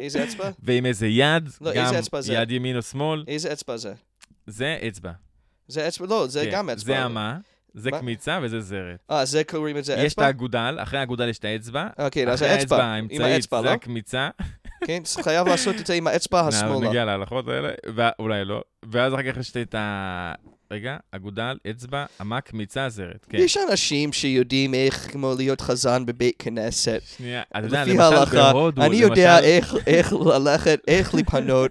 איזה 0.00 0.24
אצבע? 0.24 0.50
ועם 0.62 0.86
איזה 0.86 1.06
יד, 1.06 1.48
לא, 1.60 1.72
גם 1.74 1.84
איזה 1.84 1.98
אצבע 1.98 2.20
זה? 2.20 2.32
יד 2.32 2.50
ימין 2.50 2.76
או 2.76 2.82
שמאל, 2.82 3.24
איזה 3.28 3.52
אצבע 3.52 3.76
זה? 3.76 3.92
זה 4.46 4.78
אצבע. 4.88 5.10
זה 5.68 5.88
אצבע? 5.88 6.06
לא, 6.06 6.26
זה 6.26 6.44
כן, 6.44 6.50
גם 6.52 6.70
אצבע. 6.70 6.94
זה 6.94 7.04
אמה, 7.06 7.36
זה? 7.74 7.90
קמיצה 7.90 8.38
וזה 8.42 8.60
זרת. 8.60 8.98
אה, 9.10 9.24
זה 9.24 9.44
קוראים 9.44 9.76
את 9.76 9.84
זה 9.84 9.92
יש 9.94 9.98
את 10.00 10.06
אצבע? 10.18 10.26
האגודל, 10.26 10.78
אחרי 10.82 10.98
האגודל 10.98 11.28
יש 11.28 11.38
את 11.38 11.44
האצבע. 11.44 11.86
אוקיי, 11.98 12.28
אז 12.30 12.38
זה 12.38 12.50
האצבע 12.52 12.76
אצבע. 12.76 12.94
עם 13.10 13.22
האצבע, 13.22 13.60
זה 13.60 13.66
לא? 13.66 13.70
הקמיצה. 13.72 14.28
כן, 14.84 15.02
חייב 15.22 15.48
לעשות 15.48 15.74
את 15.80 15.86
זה 15.86 15.94
עם 15.94 16.06
האצבע 16.06 16.40
השמאלה. 16.40 16.88
נגיע 16.88 17.04
להלכות 17.04 17.48
האלה, 17.48 17.68
ואולי 17.94 18.44
לא. 18.44 18.62
ואז 18.90 19.14
אחר 19.14 19.32
כך 19.32 19.38
יש 19.38 19.52
את 19.56 19.74
ה... 19.74 20.32
רגע, 20.70 20.96
אגודל, 21.10 21.58
אצבע, 21.70 22.06
אמה, 22.20 22.40
קמיצה, 22.40 22.88
זרת. 22.88 23.26
כן. 23.28 23.38
יש 23.38 23.56
אנשים 23.70 24.12
שיודעים 24.12 24.74
איך 24.74 25.12
כמו 25.12 25.34
להיות 25.36 25.60
חזן 25.60 26.06
בבית 26.06 26.34
כנסת. 26.38 27.02
שנייה, 27.16 27.42
אתה 27.50 27.66
יודע, 27.66 27.84
למשל 27.84 28.00
ההלכה, 28.00 28.52
בהודו, 28.52 28.82
אני 28.82 28.96
יודע 28.96 29.36
למשל- 29.36 29.44
איך- 29.46 29.74
איך 29.86 30.12
ללכת, 30.12 30.80
איך 30.88 31.14
לפנות 31.14 31.70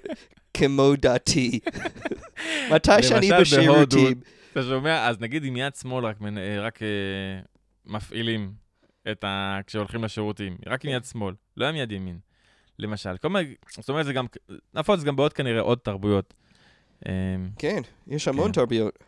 כמו 0.53 0.91
דתי. 1.01 1.60
מתי 2.74 3.03
שאני 3.03 3.29
בשירותים, 3.41 4.20
אתה 4.51 4.62
שומע? 4.63 5.08
אז 5.08 5.20
נגיד 5.20 5.44
עם 5.44 5.56
יד 5.58 5.75
שמאל 5.75 6.06
רק 6.06 6.18
אה, 6.38 6.60
רק, 6.62 6.84
אה, 6.84 6.88
מפעילים 7.86 8.51
את 9.12 9.24
ה... 9.24 9.60
כשהולכים 9.68 10.03
לשירותים, 10.03 10.58
רק 10.68 10.86
עם 10.86 10.91
יד 10.91 11.03
שמאל, 11.06 11.34
לא 11.58 11.65
עם 11.65 11.75
יד 11.75 11.91
ימין, 11.91 12.18
למשל. 12.79 13.18
כל 13.18 13.29
מיני, 13.29 13.53
זאת 13.70 13.89
אומרת, 13.89 14.06
זה 14.06 14.13
גם, 14.13 14.25
נפוץ 14.74 15.03
גם 15.03 15.15
בעוד 15.15 15.34
כנראה 15.34 15.62
עוד 15.62 15.77
תרבויות. 15.77 16.34
אמ, 17.06 17.12
כן, 17.58 17.82
יש 18.08 18.27
המון 18.27 18.48
כן. 18.48 18.51
תרבויות. 18.51 19.00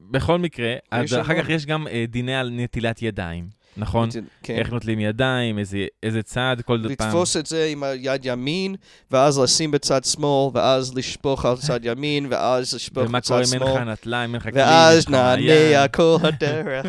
בכל 0.00 0.38
מקרה, 0.38 0.74
אז 0.90 1.14
אחר 1.14 1.32
המון. 1.32 1.42
כך 1.44 1.50
יש 1.50 1.66
גם 1.66 1.88
אה, 1.88 2.04
דיני 2.08 2.34
על 2.34 2.50
נטילת 2.52 3.02
ידיים, 3.02 3.48
נכון? 3.76 4.08
כן. 4.42 4.54
איך 4.56 4.70
נוטלים 4.70 5.00
ידיים, 5.00 5.58
איזה, 5.58 5.78
איזה 6.02 6.22
צעד 6.22 6.60
כל 6.60 6.78
פעם. 6.96 7.08
לתפוס 7.08 7.36
את 7.36 7.46
זה 7.46 7.68
עם 7.72 7.82
היד 7.82 8.20
ימין, 8.24 8.74
ואז 9.10 9.38
לשים 9.38 9.70
בצד 9.70 10.04
שמאל, 10.04 10.50
ואז 10.54 10.94
לשפוך 10.94 11.44
על 11.44 11.56
צד 11.56 11.80
ימין, 11.84 12.26
ואז 12.30 12.74
לשפוך 12.74 13.08
ומה 13.08 13.18
בצד 13.18 13.28
קורה 13.28 13.40
אם 13.40 13.52
אין 13.52 13.62
לך 13.62 13.68
שמאל, 14.04 14.24
אם 14.24 14.34
אין 14.34 14.40
לך 14.40 14.42
כלי, 14.42 14.52
יש 14.52 14.56
ואז. 14.66 15.08
נענה 15.08 15.88
כל 15.88 16.16
הדרך. 16.22 16.86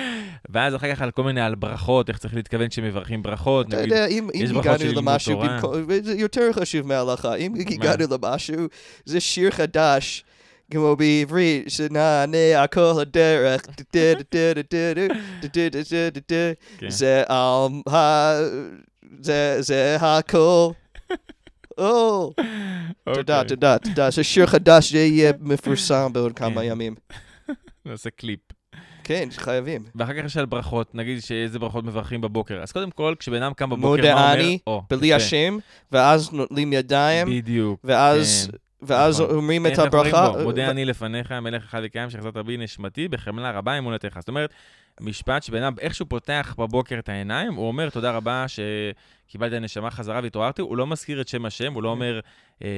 ואז 0.52 0.74
אחר 0.76 0.94
כך 0.94 1.02
על 1.02 1.10
כל 1.10 1.22
מיני, 1.24 1.40
על 1.40 1.54
ברכות, 1.54 2.08
איך 2.08 2.18
צריך 2.18 2.34
להתכוון 2.34 2.68
כשמברכים 2.68 3.22
ברכות. 3.22 3.68
אתה 3.68 3.80
יודע, 3.80 4.06
אם 4.06 4.28
אם 4.34 4.58
הגענו 4.58 4.84
למשהו. 4.92 5.40
במקום- 5.40 5.84
וזה 5.88 6.14
יותר 6.14 6.52
חשוב 6.52 6.86
מההלכה, 6.86 7.34
אם 7.34 7.54
הגענו 7.54 8.04
למשהו, 8.10 8.66
זה 9.04 9.20
שיר 9.20 9.50
חדש. 9.50 10.24
כמו 10.72 10.96
בעברית, 10.96 11.70
שנענה 11.70 12.60
על 12.60 12.66
כל 12.66 12.92
הדרך, 13.00 13.62
כן. 16.78 16.90
זה. 16.90 17.22
זה- 19.20 19.56
זה 19.60 19.96
הכל. 20.00 20.70
או, 21.78 22.32
תודה, 23.04 23.40
אוקיי, 23.40 23.48
תודה, 23.48 23.78
תודה. 23.78 24.10
זה 24.10 24.24
שיר 24.24 24.46
חדש 24.46 24.90
שיהיה 24.90 25.32
מפורסם 25.40 26.10
בעוד 26.12 26.32
כמה 26.32 26.60
כן. 26.60 26.66
ימים. 26.70 26.94
נעשה 27.86 28.10
קליפ. 28.10 28.40
כן, 29.04 29.28
חייבים. 29.36 29.82
ואחר 29.94 30.12
כך 30.18 30.24
יש 30.24 30.36
על 30.36 30.46
ברכות, 30.46 30.94
נגיד 30.94 31.18
שאיזה 31.22 31.58
ברכות 31.58 31.84
מברכים 31.84 32.20
בבוקר. 32.20 32.62
אז 32.62 32.72
קודם 32.72 32.90
כל, 32.90 33.14
כשבן 33.18 33.42
אדם 33.42 33.52
קם 33.54 33.70
בבוקר, 33.70 33.82
מה 33.82 33.96
מודה 33.96 34.12
אומר? 34.12 34.32
אני, 34.34 34.58
או, 34.66 34.82
בלי. 34.90 35.14
השם, 35.14 35.58
ואז 35.92 36.32
נוטלים 36.32 36.72
ידיים, 36.72 37.28
בדיוק. 37.30 37.80
ואז 37.84 38.48
כן. 38.50 38.56
ואז 38.82 39.20
נכון. 39.20 39.36
אומרים 39.36 39.66
את 39.66 39.78
אנחנו 39.78 39.98
אומרים 39.98 40.14
הברכה. 40.14 40.42
מודה 40.42 40.70
אני 40.70 40.84
לפניך, 40.84 41.32
מלך 41.32 41.64
אחד 41.64 41.80
וקיים, 41.84 42.10
שחזרת 42.10 42.36
בי 42.36 42.56
נשמתי, 42.56 43.08
בחמלה 43.08 43.50
רבה 43.50 43.78
אמונתך. 43.78 44.16
זאת 44.18 44.28
אומרת, 44.28 44.50
משפט 45.00 45.42
שבן 45.42 45.62
אדם, 45.62 45.72
איך 45.80 45.94
שהוא 45.94 46.08
פותח 46.08 46.54
בבוקר 46.58 46.98
את 46.98 47.08
העיניים, 47.08 47.54
הוא 47.54 47.68
אומר, 47.68 47.90
תודה 47.90 48.10
רבה 48.10 48.44
שקיבלתי 48.48 49.56
הנשמה 49.56 49.90
חזרה 49.90 50.20
והתעוררתי, 50.22 50.62
הוא 50.62 50.76
לא 50.76 50.86
מזכיר 50.86 51.20
את 51.20 51.28
שם 51.28 51.44
השם, 51.44 51.72
הוא 51.72 51.82
לא 51.82 51.88
אומר... 51.88 52.20
אה, 52.64 52.68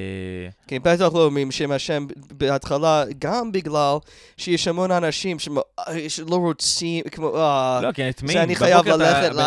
כן, 0.67 0.77
בטח 0.83 1.09
לא 1.15 1.25
אומרים 1.25 1.51
שם 1.51 1.71
השם 1.73 2.07
בהתחלה, 2.31 3.05
גם 3.19 3.53
בגלל 3.53 3.97
שיש 4.37 4.69
המון 4.69 4.91
אנשים 4.91 5.39
שמו- 5.39 5.63
אה, 5.89 6.09
שלא 6.09 6.37
רוצים, 6.37 7.05
כמו, 7.11 7.37
אה, 7.37 7.81
לא, 7.83 7.93
כי 7.93 8.03
הם 8.03 8.13
טמאים. 8.13 8.39
זה 8.39 8.43
אני 8.43 8.57
חייב 8.57 8.89
ללכת 8.89 9.35
ל... 9.35 9.41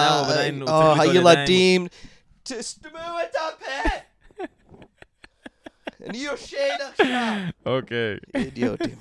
הילדים, 0.99 1.87
תסתמו 2.43 2.99
את 3.29 3.35
הפה! 3.35 3.96
אני 6.09 6.17
יושן 6.17 6.57
עכשיו! 6.91 7.35
אוקיי. 7.65 8.15
אידיוטים. 8.35 8.95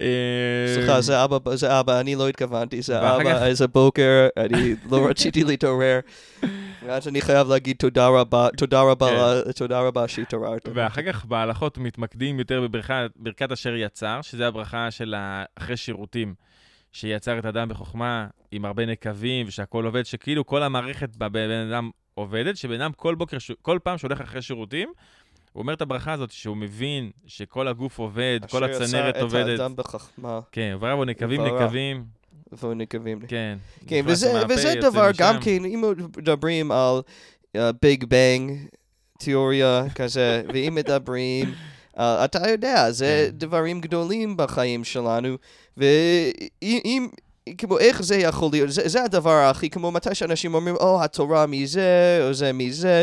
אה, 0.00 0.74
סליחה, 0.74 1.00
זה 1.00 1.24
אבא, 1.24 1.56
זה 1.56 1.80
אבא, 1.80 2.00
אני 2.00 2.14
לא 2.14 2.28
התכוונתי, 2.28 2.82
זה 2.82 2.98
אבא, 2.98 3.44
איזה 3.46 3.66
בוקר, 3.66 4.28
אני 4.36 4.74
לא 4.90 5.06
רציתי 5.06 5.44
להתעורר. 5.44 6.00
ואז 6.86 7.08
אני 7.08 7.20
חייב 7.20 7.48
להגיד 7.48 7.76
תודה 7.76 8.08
רבה, 8.08 8.48
תודה 8.56 8.82
רבה, 8.82 9.08
כן. 9.44 9.52
תודה 9.52 9.80
רבה 9.80 10.08
שהתעוררת. 10.08 10.68
ואחר 10.74 11.02
כך 11.02 11.24
בהלכות 11.24 11.78
מתמקדים 11.78 12.38
יותר 12.38 12.66
בברכת 12.68 13.52
אשר 13.52 13.74
יצר, 13.74 14.22
שזה 14.22 14.46
הברכה 14.46 14.90
של 14.90 15.14
אחרי 15.56 15.76
שירותים, 15.76 16.34
שיצר 16.92 17.38
את 17.38 17.44
האדם 17.44 17.68
בחוכמה 17.68 18.26
עם 18.52 18.64
הרבה 18.64 18.86
נקבים, 18.86 19.46
ושהכול 19.48 19.86
עובד, 19.86 20.06
שכאילו 20.06 20.46
כל 20.46 20.62
המערכת 20.62 21.16
בבן 21.16 21.50
אדם 21.50 21.90
עובדת, 22.18 22.56
שבן 22.56 22.80
אדם 22.80 22.92
כל 22.92 23.14
בוקר, 23.14 23.36
כל 23.62 23.78
פעם 23.82 23.98
שהולך 23.98 24.20
אחרי 24.20 24.42
שירותים, 24.42 24.92
הוא 25.52 25.62
אומר 25.62 25.72
את 25.72 25.82
הברכה 25.82 26.12
הזאת, 26.12 26.30
שהוא 26.30 26.56
מבין 26.56 27.10
שכל 27.26 27.68
הגוף 27.68 27.98
עובד, 27.98 28.40
כל 28.50 28.64
אשר 28.64 28.82
הצנרת 28.82 29.16
עובדת. 29.16 29.54
את 29.54 29.60
האדם 29.60 29.76
בחכמה 29.76 30.40
כן, 30.52 30.72
ובראבו 30.76 31.04
נקבים. 31.04 31.40
נקבים, 31.44 32.04
ונקבים. 32.62 33.20
כן. 33.28 33.58
כן, 33.86 34.00
נכנס 34.00 34.24
וזה, 34.48 34.74
דבר, 34.80 35.10
גם. 35.18 35.40
כן, 35.40 35.64
אם 35.64 35.84
מדברים 36.16 36.72
על 36.72 37.00
ביג 37.82 38.04
בנג, 38.04 38.52
תיאוריה 39.18 39.84
כזה, 39.94 40.42
ואם 40.54 40.74
מדברים, 40.74 41.54
אה, 41.98 42.24
אתה 42.24 42.48
יודע, 42.50 42.90
זה 42.90 43.28
כן. 43.30 43.38
דברים 43.38 43.80
גדולים 43.80 44.36
בחיים 44.36 44.84
שלנו, 44.84 45.36
ואם... 45.76 47.08
כמו 47.58 47.78
איך 47.78 48.02
זה 48.02 48.16
יכול 48.16 48.48
להיות, 48.52 48.70
זה, 48.70 48.88
זה 48.88 49.04
הדבר 49.04 49.48
הכי, 49.50 49.70
כמו 49.70 49.90
מתי 49.90 50.14
שאנשים 50.14 50.54
אומרים, 50.54 50.76
או 50.76 51.04
התורה 51.04 51.46
מזה, 51.46 52.20
או 52.22 52.34
זה 52.34 52.52
מזה, 52.52 53.02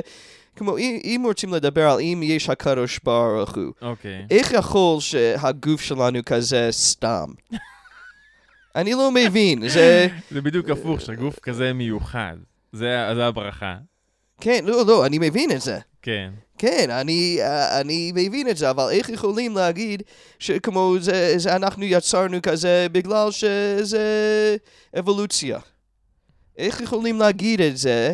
כמו 0.56 0.78
אם, 0.78 1.00
אם 1.04 1.22
רוצים 1.26 1.54
לדבר 1.54 1.90
על 1.90 2.00
אם 2.00 2.22
יש 2.24 2.50
הקדוש 2.50 3.00
ברוך 3.04 3.56
הוא, 3.56 3.74
אוקיי. 3.82 4.26
איך 4.32 4.52
יכול 4.52 5.00
שהגוף 5.00 5.82
שלנו 5.82 6.20
כזה 6.26 6.68
סתם? 6.72 7.26
אני 8.76 8.94
לא 8.94 9.12
מבין, 9.12 9.70
זה... 9.70 10.08
זה 10.32 10.42
בדיוק 10.42 10.70
הפוך, 10.70 11.02
שהגוף 11.02 11.40
כזה 11.40 11.74
מיוחד. 11.74 12.36
זה 12.74 13.12
זה 13.16 13.26
הברכה. 13.26 13.76
כן, 14.42 14.60
לא, 14.64 14.86
לא, 14.86 15.06
אני 15.06 15.20
מבין 15.20 15.52
את 15.52 15.62
זה. 15.62 15.80
כן. 16.02 16.30
כן, 16.66 16.90
אני, 16.90 17.38
אה, 17.42 17.82
אני 17.82 18.12
מבין 18.16 18.50
את 18.50 18.58
זה, 18.58 18.70
אבל 18.70 18.88
איך 18.92 19.10
יכולים 19.10 19.56
להגיד 19.56 20.04
שכמו 20.40 20.96
זה, 21.00 21.34
זה 21.38 21.56
אנחנו 21.56 21.84
יצרנו 21.84 22.38
כזה 22.44 22.88
בגלל 22.92 23.32
שזה 23.32 24.56
אבולוציה? 25.00 25.60
איך 26.58 26.82
יכולים 26.82 27.20
להגיד 27.20 27.62
את 27.62 27.78
זה 27.78 28.14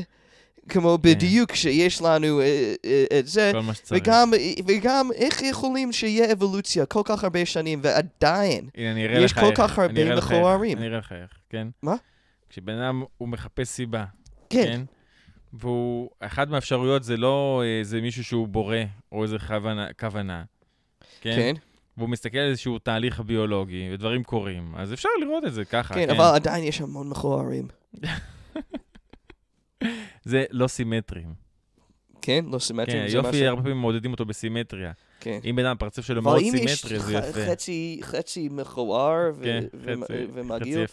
כמו 0.70 0.98
בדיוק 0.98 1.56
שיש 1.56 2.02
לנו 2.02 2.42
אה, 2.42 2.74
אה, 2.86 3.20
את 3.20 3.28
זה. 3.28 3.52
וגם, 3.92 4.34
וגם 4.68 5.10
איך 5.16 5.42
יכולים 5.42 5.92
שיהיה 5.92 6.32
אבולוציה 6.32 6.86
כל 6.86 7.02
כך 7.06 7.24
הרבה 7.24 7.46
שנים 7.46 7.80
ועדיין? 7.84 8.70
הנה, 8.78 9.00
יש. 9.00 9.34
כל 9.34 9.52
כך 9.56 9.80
הרבה. 9.80 10.16
מכוערים. 10.16 10.78
אני 10.78 10.88
אראה 10.88 10.98
לך 10.98 11.12
איך, 11.12 11.32
כן? 11.50 11.68
מה? 11.84 11.96
כשבן 12.50 12.74
אדם, 12.74 13.04
הוא 13.18 13.28
מחפש 13.28 13.68
סיבה, 13.68 14.06
כן, 14.50 14.64
כן? 14.66 14.82
והוא, 15.54 16.10
אחת 16.20 16.48
מהאפשרויות 16.48 17.04
זה 17.04 17.18
לא 17.18 17.62
איזה 17.80 18.02
מישהו 18.02 18.24
שהוא 18.24 18.48
בורא, 18.48 18.78
או 19.12 19.24
איזה 19.24 19.40
כוונה, 19.40 19.88
כוונה 20.00 20.44
כן? 21.22 21.36
כן, 21.36 21.54
והוא 21.98 22.10
מסתכל 22.10 22.38
על 22.38 22.50
איזשהו 22.50 22.80
תהליך 22.80 23.20
ביולוגי, 23.20 23.90
ודברים 23.94 24.24
קורים, 24.24 24.74
אז 24.76 24.94
אפשר 24.94 25.10
לראות 25.22 25.46
את 25.46 25.54
זה 25.54 25.66
ככה, 25.66 25.94
כן, 25.94 26.06
כן? 26.08 26.16
אבל 26.16 26.36
עדיין 26.36 26.64
יש 26.64 26.82
המון 26.82 27.10
מכוערים. 27.10 27.68
זה 30.24 30.46
לא 30.52 30.68
סימטרים. 30.68 31.34
כן, 32.22 32.46
לא 32.52 32.60
סימטריים. 32.60 33.04
כן, 33.04 33.12
זה 33.12 33.18
יופי, 33.18 33.38
ש- 33.40 33.42
הרבה 33.42 33.62
פעמים 33.62 33.78
מעודדים 33.82 34.12
אותו 34.12 34.26
בסימטריה. 34.26 34.92
כן. 35.22 35.40
אם 35.50 35.56
בן 35.56 35.66
אדם, 35.66 35.72
הפרצוף 35.72 36.06
שלו 36.06 36.22
אבל 36.22 36.32
מאוד 36.32 36.44
אם 36.44 36.54
יש 36.56 36.82
סימטרי, 36.82 37.00
זה 37.00 37.14
יפה. 37.14 37.46
חצי, 37.52 38.00
חצי 38.04 38.50
מכוער 38.52 39.32
ו- 39.36 39.44
כן, 39.44 39.64
חצי- 39.86 40.14
ומגעיל. 40.34 40.86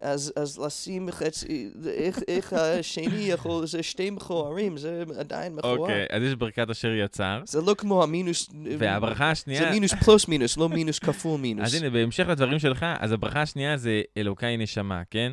אז, 0.00 0.32
אז 0.36 0.58
לשים 0.58 1.10
חצי, 1.10 1.70
איך, 1.86 2.18
איך 2.28 2.52
השני 2.52 3.22
יכול, 3.22 3.66
זה 3.66 3.82
שתי 3.82 4.10
מכוערים, 4.10 4.76
זה 4.76 5.04
עדיין 5.18 5.54
מכוער. 5.54 5.78
אוקיי, 5.78 6.06
אז 6.10 6.22
יש 6.22 6.34
ברכת 6.34 6.70
אשר 6.70 6.92
יצר, 6.92 7.42
זה 7.46 7.60
לא 7.60 7.74
כמו 7.74 8.02
המינוס, 8.02 8.50
והברכה 8.78 9.30
השנייה... 9.30 9.60
זה 9.62 9.70
מינוס 9.70 9.94
פלוס 9.94 10.28
מינוס, 10.28 10.56
לא 10.56 10.68
מינוס 10.68 10.98
כפול 10.98 11.40
מינוס. 11.40 11.66
אז 11.66 11.74
הנה, 11.74 11.90
בהמשך 11.90 12.28
לדברים 12.28 12.58
שלך, 12.58 12.86
אז 12.98 13.12
הברכה 13.12 13.42
השנייה 13.42 13.76
זה 13.76 14.02
אלוקיי 14.16 14.56
נשמה, 14.56 15.02
כן? 15.10 15.32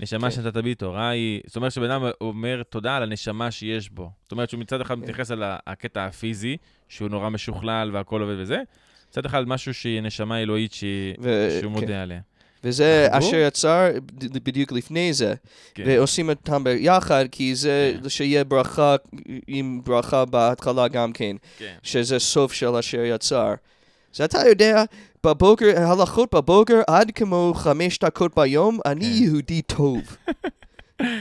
נשמה 0.00 0.30
כן. 0.30 0.36
שנתת 0.36 0.56
בי 0.56 0.74
תורה 0.74 1.08
היא... 1.08 1.40
זאת 1.46 1.56
אומרת 1.56 1.72
שבן 1.72 1.90
אדם 1.90 2.04
אומר 2.20 2.62
תודה 2.62 2.96
על 2.96 3.02
הנשמה 3.02 3.50
שיש 3.50 3.90
בו. 3.90 4.10
זאת 4.22 4.32
אומרת 4.32 4.50
שהוא 4.50 4.60
מצד 4.60 4.80
אחד 4.80 4.94
כן. 4.94 5.00
מתייחס 5.00 5.30
על 5.30 5.42
הקטע 5.66 6.04
הפיזי, 6.04 6.56
שהוא 6.88 7.08
נורא 7.08 7.28
משוכלל 7.28 7.90
והכל 7.92 8.20
עובד 8.22 8.34
וזה, 8.38 8.62
מצד 9.10 9.26
אחד 9.26 9.48
משהו 9.48 9.74
שהיא 9.74 10.00
נשמה 10.00 10.42
אלוהית 10.42 10.72
שהיא- 10.72 11.14
ו- 11.22 11.48
שהוא 11.60 11.72
כן. 11.74 11.80
מודה 11.80 12.02
עליה. 12.02 12.20
וזה? 12.64 13.06
אשר 13.10 13.36
יצר 13.36 13.88
בדיוק 14.14 14.72
לפני 14.72 15.12
זה, 15.12 15.34
כן. 15.74 15.82
ועושים 15.86 16.28
אותם 16.28 16.64
ביחד, 16.64 17.24
כי 17.32 17.54
זה 17.54 17.94
כן. 18.02 18.08
שיהיה 18.08 18.44
ברכה 18.44 18.96
עם 19.46 19.80
ברכה 19.84 20.24
בהתחלה 20.24 20.88
גם 20.88 21.12
כן. 21.12 21.36
כן. 21.58 21.74
שזה 21.82 22.18
סוף 22.18 22.52
של 22.52 22.68
אשר 22.68 23.00
יצר. 23.04 23.54
אז 24.14 24.20
אתה 24.20 24.38
יודע, 24.48 24.84
בבוקר, 25.24 25.72
הלכות 25.76 26.34
בבוקר 26.34 26.80
עד 26.86 27.10
כמו 27.14 27.52
חמש 27.56 27.98
דקות 27.98 28.32
ביום, 28.36 28.78
אני 28.86 29.00
כן. 29.18 29.24
יהודי 29.24 29.62
טוב. 29.62 30.00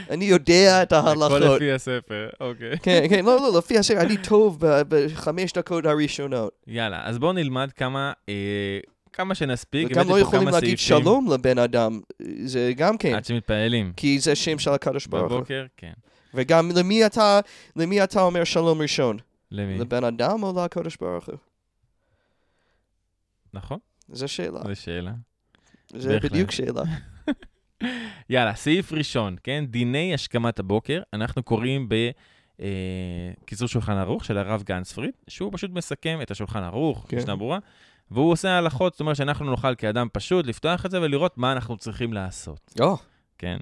אני 0.10 0.26
יודע 0.26 0.84
את 0.84 0.94
הכל 0.94 1.08
ההלכות. 1.08 1.42
לפי 1.42 1.72
הספר, 1.72 2.30
אוקיי. 2.40 2.78
כן, 2.84 3.06
כן, 3.10 3.26
לא, 3.26 3.36
לא, 3.36 3.58
לפי 3.58 3.78
הסדר, 3.78 4.02
אני 4.02 4.18
טוב 4.18 4.58
בחמש 4.62 5.54
דקות 5.54 5.86
הראשונות. 5.86 6.54
יאללה, 6.68 7.06
אז 7.06 7.18
בואו 7.18 7.34
נלמד 7.34 7.72
כמה... 7.76 8.14
אה, 8.30 8.80
כמה 9.14 9.36
שנספיק, 9.36 9.88
וגם 9.92 10.10
לא 10.10 10.20
יכולים 10.20 10.48
להגיד 10.48 10.60
סעיפים. 10.78 11.02
שלום 11.02 11.32
לבן 11.34 11.58
אדם, 11.58 12.00
זה 12.46 12.72
גם 12.76 12.98
כן, 12.98 13.16
עד 13.16 13.26
שמתפעלים. 13.26 13.94
כי 13.98 14.20
זה 14.20 14.36
שם 14.36 14.60
של 14.60 14.72
הקדוש 14.72 15.08
ברוך 15.08 15.32
הוא. 15.32 15.38
בבוקר, 15.38 15.66
כן. 15.78 15.94
וגם 16.34 16.72
למי 16.76 17.06
אתה, 17.06 17.40
למי 17.76 18.04
אתה 18.04 18.22
אומר 18.22 18.44
שלום 18.44 18.82
ראשון? 18.82 19.18
למי? 19.52 19.78
לבן 19.78 20.04
אדם 20.04 20.44
או 20.44 20.64
לקדוש 20.66 20.98
ברוך 21.02 21.26
הוא? 21.26 21.36
נכון, 23.54 23.78
זו 24.10 24.28
שאלה. 24.28 24.60
זו 24.64 24.76
שאלה. 24.76 25.12
זה 25.94 26.10
בהחלט. 26.10 26.32
בדיוק 26.32 26.52
שאלה. 26.52 26.84
יאללה, 28.30 28.56
סעיף 28.56 28.94
ראשון, 28.94 29.36
כן? 29.44 29.66
דיני 29.68 30.14
השכמת 30.14 30.60
הבוקר, 30.60 31.02
אנחנו 31.14 31.44
קוראים 31.44 31.90
בקיצור 32.60 33.68
שולחן 33.68 33.98
ערוך 33.98 34.26
של 34.26 34.38
הרב 34.38 34.64
גנצפריד, 34.64 35.12
שהוא 35.28 35.52
פשוט 35.54 35.72
מסכם 35.72 36.20
את 36.22 36.32
השולחן 36.32 36.64
ערוך, 36.64 37.06
כן. 37.10 37.18
משנה 37.18 37.36
ברורה, 37.36 37.60
והוא 38.12 38.32
עושה 38.32 38.58
הלכות, 38.58 38.94
זאת 38.94 39.00
אומרת 39.00 39.16
שאנחנו 39.16 39.46
נוכל 39.46 39.76
כאדם 39.76 40.08
פשוט 40.14 40.46
לפתוח 40.46 40.86
את 40.86 40.92
זה 40.92 41.02
ולראות 41.02 41.38
מה 41.38 41.52
אנחנו 41.52 41.78
צריכים 41.78 42.14
לעשות, 42.14 42.74
או, 42.80 42.98
כן? 43.38 43.58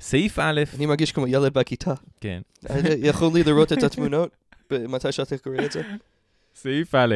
סעיף 0.00 0.38
א', 0.38 0.60
אני 0.76 0.86
מרגיש 0.86 1.12
כמו 1.12 1.26
ילד 1.26 1.54
בכיתה. 1.54 1.94
כן, 2.20 2.40
יכול 2.98 3.30
לי 3.34 3.42
לראות 3.42 3.72
את 3.72 3.82
התמונות 3.82 4.36
מתי 4.70 5.12
שאתה 5.12 5.38
קורא 5.38 5.56
את 5.64 5.72
זה? 5.72 5.82
סעיף 6.54 6.94
א', 6.94 7.14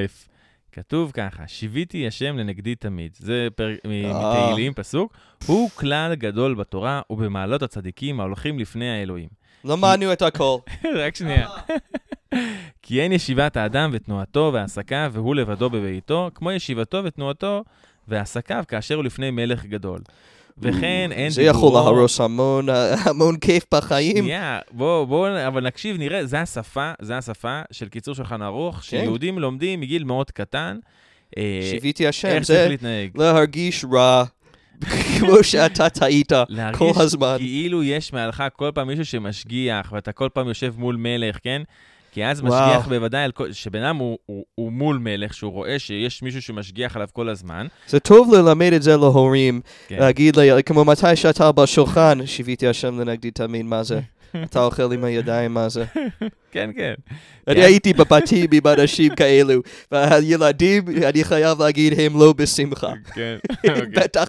כתוב 0.72 1.10
ככה, 1.14 1.42
שיוויתי 1.46 2.06
השם 2.06 2.36
לנגדי 2.38 2.74
תמיד. 2.74 3.16
זה 3.18 3.48
פרק 3.54 3.78
מ- 3.86 3.90
אה. 3.90 4.44
מתהילים, 4.48 4.74
פסוק. 4.74 5.12
הוא 5.46 5.70
כלל 5.70 6.14
גדול 6.14 6.54
בתורה 6.54 7.00
ובמעלות 7.10 7.62
הצדיקים 7.62 8.20
ההולכים 8.20 8.58
לפני 8.58 8.90
האלוהים. 8.90 9.28
למדנו 9.64 10.12
את 10.12 10.22
הכל. 10.22 10.56
רק 11.00 11.16
שנייה. 11.16 11.48
כי 12.82 13.00
אין 13.00 13.12
ישיבת 13.12 13.56
האדם 13.56 13.90
ותנועתו 13.92 14.50
ועסקיו, 14.54 15.10
והוא 15.14 15.34
לבדו 15.34 15.70
בביתו, 15.70 16.30
כמו 16.34 16.52
ישיבתו 16.52 17.04
ותנועתו 17.04 17.64
ועסקיו, 18.08 18.64
כאשר 18.68 18.94
הוא 18.94 19.04
לפני 19.04 19.30
מלך 19.30 19.64
גדול. 19.64 20.00
וכן 20.62 21.11
אין 21.12 21.31
זה 21.31 21.43
יכול 21.43 21.73
להרוס 21.75 22.21
המון, 22.21 22.67
המון 23.05 23.37
כיף 23.37 23.64
בחיים. 23.75 24.17
שנייה, 24.17 24.59
בואו, 24.71 25.07
בואו, 25.07 25.47
אבל 25.47 25.67
נקשיב, 25.67 25.97
נראה, 25.99 26.26
זה 26.26 26.40
השפה, 26.40 26.93
זה 27.00 27.19
השפה 27.19 27.61
של 27.73 27.88
קיצור 27.88 28.14
שולחן 28.14 28.43
ערוך, 28.43 28.85
שיהודים 28.85 29.38
לומדים 29.38 29.81
מגיל 29.81 30.05
מאוד 30.05 30.31
קטן. 30.31 30.79
אה, 31.38 31.61
שיוויתי 31.71 32.07
השם, 32.07 32.29
איך 32.29 32.47
זה 32.47 32.55
צריך 32.55 32.71
להתנהג. 32.71 33.11
להרגיש 33.14 33.85
רע, 33.93 34.25
כמו 35.19 35.45
שאתה 35.45 35.88
טעית 35.88 36.33
להרגיש 36.49 36.79
כל 36.79 37.02
הזמן. 37.02 37.37
כאילו 37.38 37.83
יש 37.83 38.12
מעלך 38.12 38.45
כל 38.57 38.71
פעם 38.75 38.88
מישהו 38.88 39.05
שמשגיח, 39.05 39.93
ואתה 39.93 40.12
כל 40.12 40.29
פעם 40.33 40.49
יושב 40.49 40.75
מול 40.79 40.97
מלך, 40.97 41.38
כן? 41.43 41.62
כי 42.12 42.25
אז 42.26 42.40
וואו. 42.40 42.69
משגיח 42.71 42.88
בוודאי, 42.88 43.25
על 43.25 43.33
כל- 43.33 43.52
שבן 43.52 43.83
אדם 43.83 43.97
הוא, 43.97 44.19
הוא, 44.26 44.45
הוא 44.55 44.73
מול 44.73 44.99
מלך, 44.99 45.35
שהוא 45.35 45.52
רואה 45.52 45.79
שיש 45.79 46.23
מישהו 46.23 46.43
שמשגיח 46.43 46.97
עליו 46.97 47.09
כל 47.12 47.29
הזמן. 47.29 47.67
זה 47.88 48.00
טוב 48.00 48.35
ללמד 48.35 48.73
את 48.73 48.83
זה 48.83 48.97
להורים, 48.97 49.61
כן. 49.88 49.97
להגיד 49.99 50.37
לי, 50.37 50.62
כמו 50.62 50.85
מתי 50.85 51.17
שאתה 51.17 51.52
בשולחן, 51.52 52.19
שיוויתי 52.26 52.69
השם 52.69 53.00
לנגדי 53.00 53.31
תמיד, 53.31 53.67
מה 53.67 53.83
זה? 53.83 54.00
אתה 54.45 54.64
אוכל 54.64 54.93
עם 54.93 55.05
הידיים, 55.05 55.55
מה 55.55 55.69
זה? 55.69 55.85
כן, 56.52 56.71
כן. 56.76 56.95
אני 57.49 57.57
כן. 57.57 57.62
הייתי 57.62 57.93
בבתים 57.93 58.47
עם 58.57 58.67
אנשים 58.67 59.14
כאלו, 59.14 59.61
והילדים, 59.93 60.85
אני 61.09 61.25
חייב 61.25 61.62
להגיד, 61.62 62.00
הם 62.00 62.21
לא 62.21 62.33
בשמחה. 62.33 62.93
כן. 63.14 63.37
אוקיי. 63.69 63.87
בטח. 63.95 64.25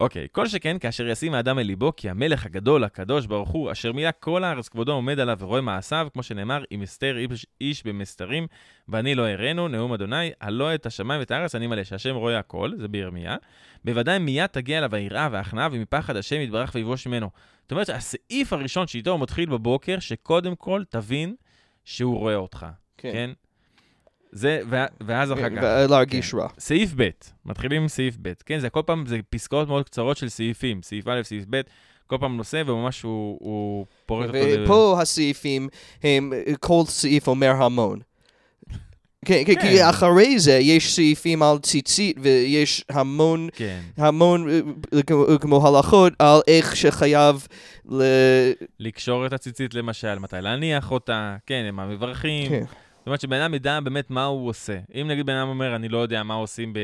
אוקיי, 0.00 0.26
כל 0.32 0.46
שכן 0.46 0.78
כאשר 0.78 1.08
ישים 1.08 1.34
האדם 1.34 1.58
אל 1.58 1.62
ליבו, 1.62 1.92
כי 1.96 2.10
המלך 2.10 2.46
הגדול, 2.46 2.84
הקדוש 2.84 3.26
ברוך 3.26 3.48
הוא, 3.48 3.72
אשר 3.72 3.92
מילא 3.92 4.10
כל 4.20 4.44
הארץ 4.44 4.68
כבודו 4.68 4.92
עומד 4.92 5.18
עליו 5.20 5.36
ורואה 5.40 5.60
מעשיו, 5.60 6.08
כמו 6.12 6.22
שנאמר, 6.22 6.64
אם 6.72 6.82
אסתר 6.82 7.16
איש, 7.18 7.46
איש 7.60 7.86
במסתרים, 7.86 8.46
ואני 8.88 9.14
לא 9.14 9.28
אראנו, 9.28 9.68
נאום 9.68 9.92
אדוני, 9.92 10.30
הלא 10.40 10.74
את 10.74 10.86
השמיים 10.86 11.20
ואת 11.20 11.30
הארץ 11.30 11.54
אני 11.54 11.66
מלא, 11.66 11.84
שהשם 11.84 12.14
רואה 12.14 12.38
הכל, 12.38 12.72
זה 12.76 12.88
בירמיה. 12.88 13.36
בוודאי 13.84 14.18
מיד 14.18 14.46
תגיע 14.46 14.78
אליו 14.78 14.94
היראה 14.94 15.28
וההכנעה, 15.32 15.68
ומפחד 15.72 16.16
השם 16.16 16.40
יתברך 16.40 16.74
ויבוש 16.74 17.06
ממנו. 17.06 17.30
זאת 17.62 17.72
אומרת 17.72 17.86
שהסעיף 17.86 18.52
הראשון 18.52 18.86
שאיתו 18.86 19.10
הוא 19.10 19.20
מתחיל 19.20 19.46
בבוקר, 19.46 19.98
שקודם 19.98 20.56
כל 20.56 20.82
תבין 20.88 21.34
שהוא 21.84 22.18
רואה 22.18 22.36
אותך, 22.36 22.66
כן? 23.12 23.30
זה, 24.32 24.60
ואז 25.00 25.32
אחר 25.32 25.50
כך. 25.56 25.62
ולהרגיש 25.62 26.30
כן. 26.30 26.38
רע. 26.38 26.48
סעיף 26.58 26.90
ב', 26.96 27.08
מתחילים 27.46 27.82
עם 27.82 27.88
סעיף 27.88 28.16
ב', 28.22 28.32
כן? 28.46 28.58
זה 28.58 28.70
כל 28.70 28.82
פעם, 28.86 29.06
זה 29.06 29.18
פסקאות 29.30 29.68
מאוד 29.68 29.84
קצרות 29.84 30.16
של 30.16 30.28
סעיפים, 30.28 30.82
סעיף 30.82 31.08
א', 31.08 31.20
סעיף 31.22 31.44
ב', 31.50 31.60
כל 32.06 32.16
פעם 32.20 32.36
נושא, 32.36 32.62
וממש 32.66 33.02
הוא, 33.02 33.38
הוא 33.40 33.86
פורט 34.06 34.28
אותו. 34.28 34.38
ופה 34.64 34.98
הסעיפים 35.02 35.68
הם, 36.02 36.32
כל 36.60 36.82
סעיף 36.86 37.28
אומר 37.28 37.50
המון. 37.50 37.98
כן, 39.24 39.42
כן, 39.46 39.54
כי 39.54 39.76
כן. 39.76 39.84
אחרי 39.88 40.38
זה 40.38 40.52
יש 40.52 40.94
סעיפים 40.94 41.42
על 41.42 41.58
ציצית 41.58 42.16
ויש 42.22 42.84
המון, 42.88 43.48
כן, 43.52 43.80
המון 43.96 44.48
אה, 44.50 45.02
כמו- 45.02 45.26
כמו 45.40 45.68
הלכות 45.68 46.12
על 46.18 46.40
איך 46.46 46.76
שחייב 46.76 47.46
ל... 47.90 48.02
לקשור 48.78 49.26
את 49.26 49.32
הציצית 49.32 49.74
למשל, 49.74 50.18
מתי 50.18 50.36
להניח 50.40 50.90
אותה, 50.90 51.36
כן, 51.46 51.64
הם 51.68 51.80
המברכים. 51.80 52.48
כן. 52.48 52.64
זאת 53.00 53.06
אומרת 53.06 53.20
שבן 53.20 53.40
אדם 53.40 53.54
ידע 53.54 53.80
באמת 53.80 54.10
מה 54.10 54.24
הוא 54.24 54.48
עושה. 54.48 54.78
אם 54.94 55.08
נגיד 55.08 55.26
בן 55.26 55.36
אדם 55.36 55.48
אומר, 55.48 55.76
אני 55.76 55.88
לא 55.88 55.98
יודע 55.98 56.22
מה 56.22 56.34
עושים 56.34 56.72
ב... 56.72 56.78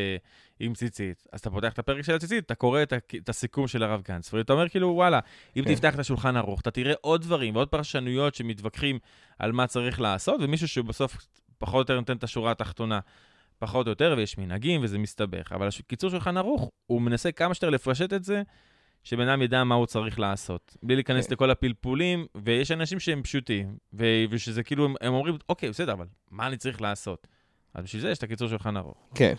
עם 0.60 0.74
ציצית, 0.74 1.24
אז 1.32 1.40
אתה 1.40 1.50
פותח 1.50 1.72
את 1.72 1.78
הפרק 1.78 2.02
של 2.02 2.14
הציצית, 2.14 2.44
אתה 2.46 2.54
קורא 2.54 2.82
את, 2.82 2.92
ה... 2.92 2.96
את 3.16 3.28
הסיכום 3.28 3.68
של 3.68 3.82
הרב 3.82 4.02
גנץ, 4.08 4.34
ואתה 4.34 4.52
אומר 4.52 4.68
כאילו, 4.68 4.88
וואלה, 4.88 5.20
אם 5.56 5.64
כן. 5.64 5.74
תפתח 5.74 5.94
את 5.94 5.98
השולחן 5.98 6.36
ערוך, 6.36 6.60
אתה 6.60 6.70
תראה 6.70 6.94
עוד 7.00 7.22
דברים 7.22 7.56
ועוד 7.56 7.68
פרשנויות 7.68 8.34
שמתווכחים 8.34 8.98
על 9.38 9.52
מה 9.52 9.66
צריך 9.66 10.00
לעשות, 10.00 10.40
ומישהו 10.42 10.68
שבסוף 10.68 11.16
פחות 11.58 11.74
או 11.74 11.78
יותר 11.78 12.00
נותן 12.00 12.16
את 12.16 12.24
השורה 12.24 12.50
התחתונה, 12.50 13.00
פחות 13.58 13.86
או 13.86 13.90
יותר, 13.90 14.14
ויש 14.16 14.38
מנהגים 14.38 14.80
וזה 14.84 14.98
מסתבך. 14.98 15.52
אבל 15.52 15.68
קיצור 15.86 16.10
שולחן 16.10 16.36
ערוך, 16.36 16.70
הוא 16.86 17.02
מנסה 17.02 17.32
כמה 17.32 17.54
שיותר 17.54 17.70
לפשט 17.70 18.12
את 18.12 18.24
זה, 18.24 18.42
שבן 19.06 19.28
אדם 19.28 19.42
ידע 19.42 19.64
מה 19.64 19.74
הוא 19.74 19.86
צריך 19.86 20.18
לעשות, 20.18 20.76
בלי 20.82 20.94
להיכנס 20.94 21.26
כן. 21.26 21.32
לכל 21.32 21.50
הפלפולים, 21.50 22.26
ויש 22.44 22.70
אנשים 22.70 23.00
שהם 23.00 23.22
פשוטים, 23.22 23.76
ו- 23.92 24.24
ושזה 24.30 24.62
כאילו, 24.62 24.84
הם, 24.84 24.94
הם 25.00 25.14
אומרים, 25.14 25.38
אוקיי, 25.48 25.70
בסדר, 25.70 25.92
אבל 25.92 26.06
מה 26.30 26.46
אני 26.46 26.56
צריך 26.56 26.80
לעשות? 26.82 27.26
אז 27.74 27.84
בשביל 27.84 28.02
זה 28.02 28.10
יש 28.10 28.18
את 28.18 28.22
הקיצור 28.22 28.48
שולחן 28.48 28.76
ערוך. 28.76 28.96
כן. 29.14 29.34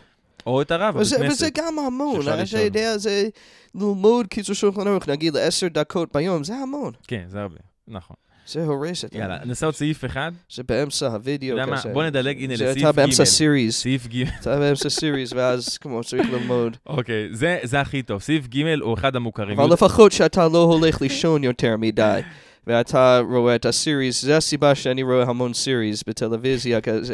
או 0.46 0.62
את 0.62 0.72
הרב, 0.72 0.96
וזה, 0.96 1.18
בבית 1.18 1.32
וזה. 1.32 1.50
גם 1.54 1.80
המון, 1.80 2.22
אתה. 2.22 2.60
יודע, 2.60 2.98
זה 2.98 3.30
ללמוד 3.76 4.28
קיצור 4.28 4.56
שולחן 4.56 4.88
ערוך, 4.88 5.08
נגיד 5.10 5.34
לעשר 5.34 5.68
דקות 5.68 6.14
ביום, 6.14 6.44
זה 6.44 6.56
המון. 6.56 6.94
כן, 7.08 7.26
זה 7.28 7.42
הרבה, 7.42 7.60
נכון. 7.88 8.16
זה 8.48 8.66
הורס 8.66 9.06
את 9.06 9.16
יאללה, 9.16 9.38
נעשה 9.46 9.66
עוד 9.66 9.76
סעיף 9.76 10.06
אחד. 10.06 10.32
באמצע 10.68 11.08
אתה 11.08 11.46
יודע 11.46 11.66
מה, 11.66 11.78
כזה. 11.78 11.90
בוא 11.94 12.04
נדלג, 12.04 12.44
הנה, 12.44 12.56
זה 12.56 12.66
לסעיף 12.66 12.84
אתה 12.84 12.92
באמצע 12.92 13.24
ג'. 13.24 13.26
סיריז. 13.26 13.74
סעיף 13.74 14.08
ג'. 14.08 14.24
אתה 14.42 14.60
באמצע 14.60 14.90
סיריז, 14.90 15.34
ואז 15.34 15.78
כמו 15.78 16.04
צריך 16.04 16.30
ללמוד. 16.32 16.78
אוקיי, 16.86 17.30
זה, 17.64 17.82
הכי 17.82 18.02
טוב. 18.02 18.22
סעיף 18.22 18.48
ג' 18.48 18.68
הוא 18.82 18.94
אחד 18.94 19.16
המוכרים. 19.16 19.60
אבל 19.60 19.74
לפחות 19.74 20.12
שאתה 20.12 20.48
לא 20.48 20.64
הולך 20.64 21.02
לישון 21.02 21.44
יותר 21.44 21.78
מדי. 21.78 22.22
ואתה 22.68 23.22
רואה 23.30 23.56
את 23.56 23.66
הסיריז, 23.66 24.22
זה 24.22 24.38
הסיבה 24.38 24.76
שאני 24.76 25.04
רואה 25.04 25.24
המון 25.24 25.54
סיריז 25.54 26.04
בטלוויזיה 26.08 26.82
כזה. 26.82 27.14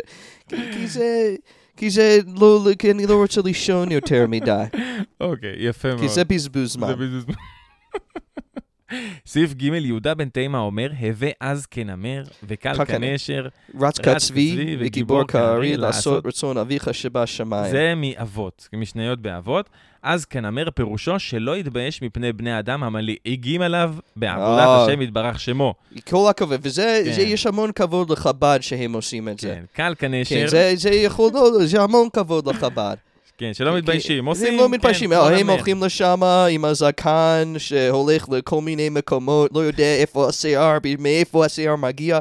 כי 0.49 0.87
זה... 0.87 1.35
כי 1.77 1.89
זה 1.89 2.19
לא, 2.35 2.67
כי 2.79 2.91
אני 2.91 3.07
לא 3.07 3.15
רוצה 3.15 3.41
לישון 3.45 3.91
יותר 3.91 4.27
מדי. 4.27 4.63
אוקיי, 5.21 5.55
יפה 5.57 5.87
מאוד. 5.87 5.99
כי 5.99 6.09
זה 6.09 6.23
בזבוז 6.23 6.73
זמן. 6.73 6.87
זה 6.87 6.95
בזבוז 6.95 7.23
זמן. 7.23 7.33
סעיף 9.25 9.53
ג' 9.53 9.63
יהודה 9.63 10.13
בן 10.13 10.29
תימה 10.29 10.59
אומר, 10.59 10.91
הווה 10.99 11.29
אז 11.39 11.65
כנמר, 11.65 12.23
וקל 12.43 12.77
קל 12.77 12.85
כנשר. 12.85 13.47
רץ 13.79 13.99
כצבי 13.99 14.77
וגיבור 14.79 15.27
כארי 15.27 15.77
לעשות 15.77 16.25
רצון 16.25 16.57
אביך 16.57 16.93
שבשמיים. 16.93 17.71
זה 17.71 17.93
מאבות, 17.95 18.69
משניות 18.73 19.19
באבות. 19.19 19.69
אז 20.03 20.25
כנמר 20.25 20.71
פירושו 20.71 21.19
שלא 21.19 21.57
יתבייש 21.57 22.01
מפני 22.01 22.33
בני 22.33 22.59
אדם 22.59 22.83
המלעיגים 22.83 23.61
עליו 23.61 23.93
בעבודת 24.15 24.59
אה. 24.59 24.85
השם 24.85 25.01
יתברך 25.01 25.39
שמו. 25.39 25.73
כל 26.09 26.29
הכבוד, 26.29 26.59
וזה, 26.63 27.01
כן. 27.05 27.13
זה 27.13 27.21
יש 27.21 27.47
המון 27.47 27.71
כבוד 27.71 28.09
לחב"ד 28.09 28.59
שהם 28.61 28.93
עושים 28.93 29.29
את 29.29 29.39
זה. 29.39 29.55
כן, 29.55 29.63
קל 29.73 29.93
כנשר, 29.97 30.35
כן, 30.35 30.47
זה, 30.47 30.71
זה 30.75 30.89
יכול, 30.89 31.31
זה 31.65 31.81
המון 31.81 32.07
כבוד 32.13 32.47
לחב"ד. 32.47 32.95
כן, 33.37 33.53
שלא 33.53 33.77
מתביישים, 33.77 34.25
עושים, 34.25 34.57
לא 34.57 34.69
מתביישים, 34.69 35.09
כן, 35.09 35.15
אה, 35.15 35.27
כמו 35.27 35.35
הם. 35.37 35.49
הולכים 35.49 35.83
לשם 35.83 36.19
עם 36.51 36.65
הזקן 36.65 37.53
שהולך 37.57 38.29
לכל 38.29 38.61
מיני 38.61 38.89
מקומות, 38.89 39.51
לא 39.53 39.59
יודע 39.59 39.95
איפה 39.95 40.29
השיער, 40.29 40.77
מאיפה 40.99 41.45
השיער 41.45 41.75
מגיע, 41.75 42.19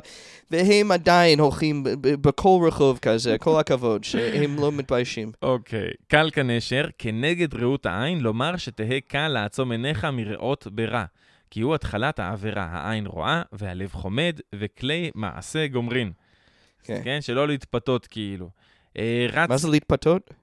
והם 0.50 0.92
עדיין 0.92 1.40
הולכים 1.40 1.84
בכל 2.00 2.58
רחוב 2.66 2.98
כזה, 2.98 3.38
כל 3.38 3.60
הכבוד, 3.60 4.04
שהם 4.04 4.56
לא 4.60 4.72
מתביישים. 4.72 5.32
אוקיי, 5.42 5.90
קל 6.08 6.30
כנשר, 6.32 6.84
כנגד 6.98 7.54
ראות 7.54 7.86
העין, 7.86 8.20
לומר 8.20 8.56
שתהא 8.56 8.98
קל 9.08 9.28
לעצום 9.28 9.72
עיניך 9.72 10.04
מראות 10.04 10.66
ברע. 10.70 11.04
כי 11.50 11.60
הוא 11.60 11.74
התחלת 11.74 12.18
העבירה, 12.18 12.64
העין 12.64 13.06
רואה, 13.06 13.42
והלב 13.52 13.92
חומד, 13.92 14.40
וכלי 14.54 15.10
מעשה 15.14 15.66
גומרין. 15.66 16.12
כן. 16.84 17.00
כן, 17.04 17.18
שלא 17.20 17.48
להתפתות 17.48 18.06
כאילו. 18.06 18.50
אה, 18.98 19.26
רץ, 19.32 19.48
מה 19.48 19.56
זה 19.56 19.68
להתפתות? 19.68 20.34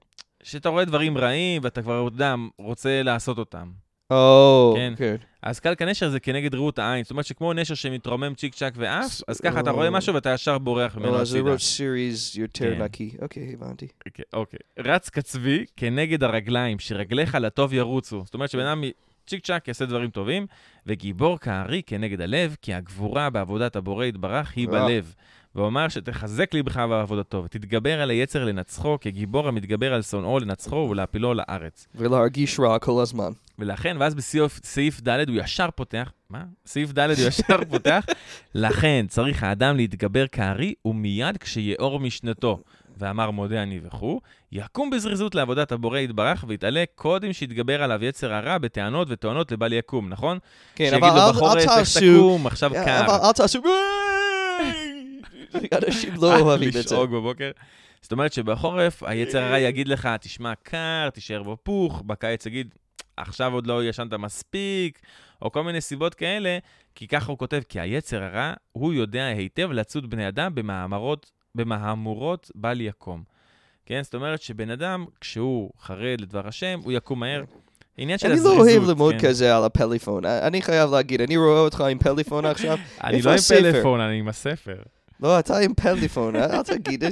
שאתה 0.42 0.68
רואה 0.68 0.84
דברים 0.84 1.18
רעים 1.18 1.62
ואתה 1.64 1.82
כבר, 1.82 2.06
אתה 2.08 2.14
יודע, 2.14 2.34
רוצה 2.58 3.02
לעשות 3.02 3.38
אותם. 3.38 3.70
או, 4.10 4.74
כן. 4.76 4.92
כן. 4.96 5.16
אז 5.42 5.60
קל 5.60 5.74
כנשר 5.78 6.08
זה 6.08 6.20
כנגד 6.20 6.54
ראות 6.54 6.78
העין. 6.78 7.02
זאת 7.04 7.10
אומרת 7.10 7.24
שכמו 7.26 7.52
נשר 7.52 7.74
שמתרומם 7.74 8.34
צ'יק 8.34 8.54
צ'אק 8.54 8.74
ועף, 8.76 9.20
אז 9.28 9.40
ככה 9.40 9.60
אתה 9.60 9.70
או. 9.70 9.74
רואה 9.74 9.90
משהו 9.90 10.14
ואתה 10.14 10.30
ישר 10.30 10.58
בורח 10.58 10.96
ממנו 10.96 11.08
או, 11.08 11.20
אז 11.20 11.28
זה. 11.28 11.40
רוט 11.40 11.58
סיריז 11.58 12.38
יותר. 12.38 12.84
נקי. 12.84 13.10
אוקיי, 13.22 13.52
הבנתי. 13.54 13.88
אוקיי, 14.06 14.24
אוקיי. 14.32 14.58
רץ 14.78 15.08
כצבי 15.08 15.64
כנגד 15.76 16.22
הרגליים, 16.24 16.78
שרגליך 16.78 17.34
לטוב 17.34 17.74
ירוצו. 17.74 18.22
זאת 18.24 18.34
אומרת 18.34 18.50
שבן 18.50 18.66
אדם 18.66 18.84
צ'יק 19.26 19.46
צ'אק 19.46 19.68
יעשה 19.68 19.86
דברים 19.86 20.10
טובים, 20.10 20.46
וגיבור 20.86 21.38
כארי 21.38 21.82
כנגד 21.86 22.20
הלב, 22.20 22.56
כי 22.62 22.74
הגבורה 22.74 23.30
בעבודת 23.30 23.76
הבורא 23.76 24.04
יתברך 24.04 24.52
היא 24.56 24.68
אה. 24.68 24.72
בלב. 24.72 25.14
והוא 25.54 25.66
אמר 25.66 25.88
שתחזק 25.88 26.54
ליבך 26.54 26.76
בעבודתו, 26.76 27.42
ותתגבר 27.44 28.00
על 28.00 28.10
היצר 28.10 28.44
לנצחו, 28.44 28.98
כגיבור 29.00 29.48
המתגבר 29.48 29.94
על 29.94 30.02
שונאו 30.02 30.38
לנצחו 30.38 30.88
ולהפילו 30.90 31.34
לארץ. 31.34 31.86
ולהרגיש 31.94 32.60
רע 32.60 32.78
כל 32.78 33.02
הזמן. 33.02 33.32
ולכן, 33.58 33.96
ואז 34.00 34.14
בסעיף 34.14 34.60
סעיף 34.64 35.00
ד' 35.00 35.28
הוא 35.28 35.36
ישר 35.36 35.68
פותח, 35.74 36.12
מה? 36.30 36.44
סעיף 36.66 36.92
ד' 36.92 36.98
הוא 36.98 37.28
ישר 37.28 37.64
פותח, 37.70 38.04
לכן 38.54 39.06
צריך 39.08 39.42
האדם 39.42 39.76
להתגבר 39.76 40.26
כארי, 40.26 40.74
ומיד 40.84 41.36
כשיאור 41.36 42.00
משנתו, 42.00 42.60
ואמר 43.00 43.30
מודה 43.30 43.62
אני 43.62 43.80
וכו', 43.84 44.20
יקום 44.52 44.90
בזריזות 44.90 45.34
לעבודת 45.34 45.72
הבורא 45.72 45.98
יתברך, 45.98 46.44
ויתעלה 46.48 46.84
קודם 46.94 47.32
שיתגבר 47.32 47.82
עליו 47.82 48.04
יצר 48.04 48.32
הרע 48.32 48.58
בטענות 48.58 49.08
וטוענות 49.10 49.52
לבל 49.52 49.72
יקום, 49.72 50.08
נכון? 50.08 50.38
כן, 50.74 50.94
אבל 50.94 51.08
שיגידו 51.08 51.26
אל- 51.26 51.32
בחורף, 51.32 51.52
אל 51.54 51.58
איך 51.58 51.70
תעשו... 51.70 52.00
תקום, 52.00 52.46
עכשיו 52.46 52.70
אבל 52.70 52.84
קר. 52.84 53.26
אל 53.28 53.32
תעשו... 53.32 53.62
אנשים 55.86 56.14
לא 56.20 56.40
אוהבים 56.40 56.68
את 56.68 56.72
זה. 56.72 56.80
לשאוג 56.80 57.10
בבוקר. 57.10 57.50
זאת 58.02 58.12
אומרת 58.12 58.32
שבחורף 58.32 59.02
היצר 59.02 59.42
הרע 59.42 59.58
יגיד 59.58 59.88
לך, 59.88 60.08
תשמע 60.20 60.52
קר, 60.62 61.08
תישאר 61.14 61.42
בפוך, 61.42 62.02
בקיץ 62.06 62.46
יגיד, 62.46 62.74
עכשיו 63.16 63.52
עוד 63.54 63.66
לא 63.66 63.84
ישנת 63.84 64.12
מספיק, 64.14 65.00
או 65.42 65.52
כל 65.52 65.64
מיני 65.64 65.80
סיבות 65.80 66.14
כאלה, 66.14 66.58
כי 66.94 67.06
ככה 67.08 67.32
הוא 67.32 67.38
כותב, 67.38 67.60
כי 67.68 67.80
היצר 67.80 68.22
הרע, 68.22 68.52
הוא 68.72 68.92
יודע 68.92 69.26
היטב 69.26 69.72
לצוד 69.72 70.10
בני 70.10 70.28
אדם 70.28 70.54
במאמרות, 70.54 71.30
במהמורות 71.54 72.50
בל 72.54 72.80
יקום. 72.80 73.22
כן? 73.86 74.00
זאת 74.02 74.14
אומרת 74.14 74.42
שבן 74.42 74.70
אדם, 74.70 75.04
כשהוא 75.20 75.70
חרד 75.80 76.20
לדבר 76.20 76.48
השם, 76.48 76.80
הוא 76.84 76.92
יקום 76.92 77.20
מהר. 77.20 77.44
עניין 77.96 78.18
של 78.18 78.26
אני 78.26 78.34
הזריזות. 78.34 78.58
לא 78.58 78.62
אוהב 78.62 78.82
ללמוד 78.82 79.14
כן. 79.18 79.28
כזה 79.28 79.56
על 79.56 79.64
הפלאפון. 79.64 80.24
אני 80.24 80.62
חייב 80.62 80.90
להגיד, 80.90 81.20
אני 81.20 81.36
רואה 81.36 81.60
אותך 81.60 81.80
עם 81.80 81.98
פלאפון 81.98 82.44
עכשיו. 82.54 82.78
אני 83.04 83.22
לא 83.22 83.30
עם? 83.30 83.36
פלאפון, 83.38 84.00
אני 84.00 84.18
עם 84.18 84.28
הספר. 84.28 84.76
לא, 85.20 85.38
אתה 85.38 85.58
עם 85.58 85.74
פלאפון, 85.74 86.36
אל 86.36 86.62
תגיד, 86.62 87.04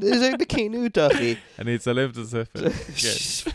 זה 0.00 0.30
בכנות, 0.40 0.98
אחי. 0.98 1.34
אני 1.58 1.76
אצלם 1.76 2.10
את 2.10 2.16
הספר. 2.16 2.68
כן. 3.02 3.50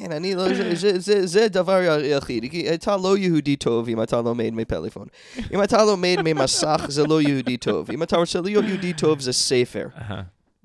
כן, 0.00 0.12
אני 0.12 0.34
לא, 0.34 0.54
זה- 0.54 0.74
זה- 0.74 0.98
זה- 0.98 1.26
זה 1.26 1.44
הדבר 1.44 1.72
היחיד, 1.72 2.50
כי 2.50 2.74
אתה 2.74 2.96
לא 2.96 3.18
יהודי 3.18 3.56
טוב 3.56 3.88
אם 3.88 4.02
אתה 4.02 4.20
לומד 4.22 4.50
מפלאפון. 4.52 5.06
אם 5.54 5.62
אתה 5.62 5.84
לומד 5.84 6.16
ממסך, 6.24 6.84
זה 6.88 7.06
לא 7.06 7.22
יהודי 7.22 7.56
טוב. 7.56 7.90
אם 7.90 8.02
אתה 8.02 8.16
רוצה 8.16 8.40
להיות 8.40 8.64
יהודי 8.68 8.92
טוב, 8.92 9.20
זה 9.20 9.32
ספר. 9.32 9.86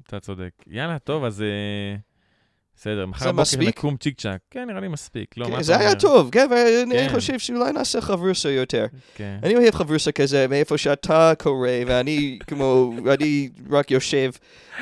אתה 0.08 0.19
צודק. 0.19 0.50
יאללה, 0.67 1.00
טוב, 1.00 1.24
אז... 1.24 1.41
אה, 1.41 1.96
בסדר, 2.76 3.06
מחר 3.06 3.26
בבוקר 3.26 3.41
מספיק? 3.41 3.67
נקום 3.67 3.98
צ'יק 3.98 4.22
צ'אק. 4.22 4.39
כן, 4.52 4.65
נראה 4.67 4.80
לי 4.80 4.88
מספיק. 4.88 5.38
לא, 5.38 5.50
מה 5.50 5.56
כן, 5.58 5.63
זה 5.63 5.78
היה? 5.80 5.96
טוב, 5.96 6.30
כן, 6.32 6.48
ואני 6.52 6.96
כן. 6.96 7.08
חושב 7.12 7.39
שאולי 7.39 7.72
נעשה 7.72 8.02
חברוסה 8.02 8.52
יותר. 8.52 8.86
כן. 9.15 9.38
אני 9.43 9.56
אוהב 9.56 9.76
חברוסה 9.76 10.12
כזה, 10.12 10.48
מאיפה 10.48 10.78
שאתה 10.78 11.34
קורא, 11.39 11.69
ואני 11.88 12.39
כמו, 12.48 12.93
אני 13.19 13.50
רק 13.69 13.91
יושב 13.91 14.32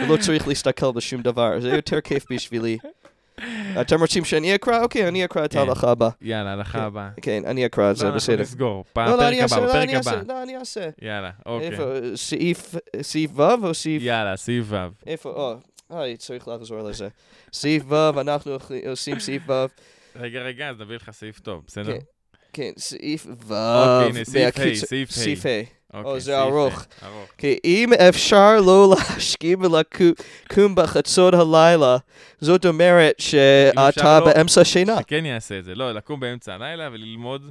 ולא 0.03 0.17
צריך 0.17 0.47
להסתכל 0.47 0.91
בשום 0.91 1.21
דבר, 1.21 1.59
זה 1.59 1.69
יותר 1.69 2.01
כיף 2.01 2.25
בשבילי. 2.31 2.77
אתם 3.81 3.99
רוצים 3.99 4.25
שאני 4.25 4.55
אקרא? 4.55 4.83
אוקיי, 4.83 5.07
אני 5.07 5.25
אקרא 5.25 5.45
את 5.45 5.51
כן. 5.51 5.59
ההלכה 5.59 5.91
הבאה. 5.91 6.09
יאללה, 6.21 6.53
הלכה 6.53 6.83
הבאה. 6.83 7.09
כן, 7.21 7.43
אני 7.45 7.65
אקרא 7.65 7.91
את 7.91 7.95
זה, 7.95 8.03
לא, 8.03 8.07
אנחנו 8.07 8.17
בסדר. 8.17 8.41
נסגור. 8.41 8.85
לא, 8.95 9.05
לא, 9.05 9.17
פרק 9.17 9.33
הבא, 9.51 9.57
לא, 9.57 9.67
בפרק 9.67 9.83
אני 9.83 9.95
אעשה, 9.97 10.11
הבא. 10.11 10.33
לא, 10.33 10.43
אני 10.43 10.57
אעשה. 10.57 10.89
יאללה, 11.01 11.31
אוקיי. 11.45 11.69
איפה, 11.71 11.83
סעיף, 13.01 13.35
ו' 13.35 13.41
או 13.41 13.73
סעיף... 13.73 14.03
יאללה, 14.03 14.37
סעיף 14.37 14.65
ו'. 14.69 14.75
איפה, 15.07 15.29
או, 15.29 15.53
אוי, 15.89 16.17
צריך 16.17 16.47
לחזור 16.47 16.81
לזה. 16.81 17.07
סעיף 17.53 17.83
ו', 17.87 18.19
אנחנו 18.21 18.57
עושים 18.89 19.19
סעיף 19.19 19.43
ו', 19.47 19.65
רגע, 20.15 20.39
רגע, 20.39 20.69
אז 20.69 20.81
נביא 20.81 20.95
לך 20.95 21.11
סעיף 21.11 21.39
טוב, 21.39 21.63
בסדר? 21.67 21.95
כן. 22.53 22.71
סעיף 22.77 23.27
ו', 23.47 23.53
אוקיי, 23.53 24.25
סעיף 24.25 24.57
ה', 24.57 24.75
סעיף 24.75 25.09
ה'. 25.09 25.13
סעיף 25.13 25.45
ה'. 25.45 25.61
אוקיי, 25.93 26.19
זה 26.21 26.41
ארוך. 26.41 26.85
כי 27.37 27.59
אם 27.65 27.93
אפשר 27.93 28.61
לא 28.61 28.89
להשכיב 28.91 29.59
ולקום 29.61 30.75
בחצות 30.75 31.33
הלילה, 31.33 31.97
זאת 32.41 32.65
אומרת 32.65 33.15
אפשר 33.19 33.71
שאתה 33.91 34.19
לא- 34.19 34.25
באמצע 34.25 34.65
שינה. 34.65 34.97
שכן 35.01 35.25
יעשה 35.25 35.59
את 35.59 35.63
זה. 35.65 35.75
לא, 35.75 35.91
לקום 35.91 36.19
באמצע 36.19 36.53
הלילה 36.53 36.89
וללמוד, 36.93 37.41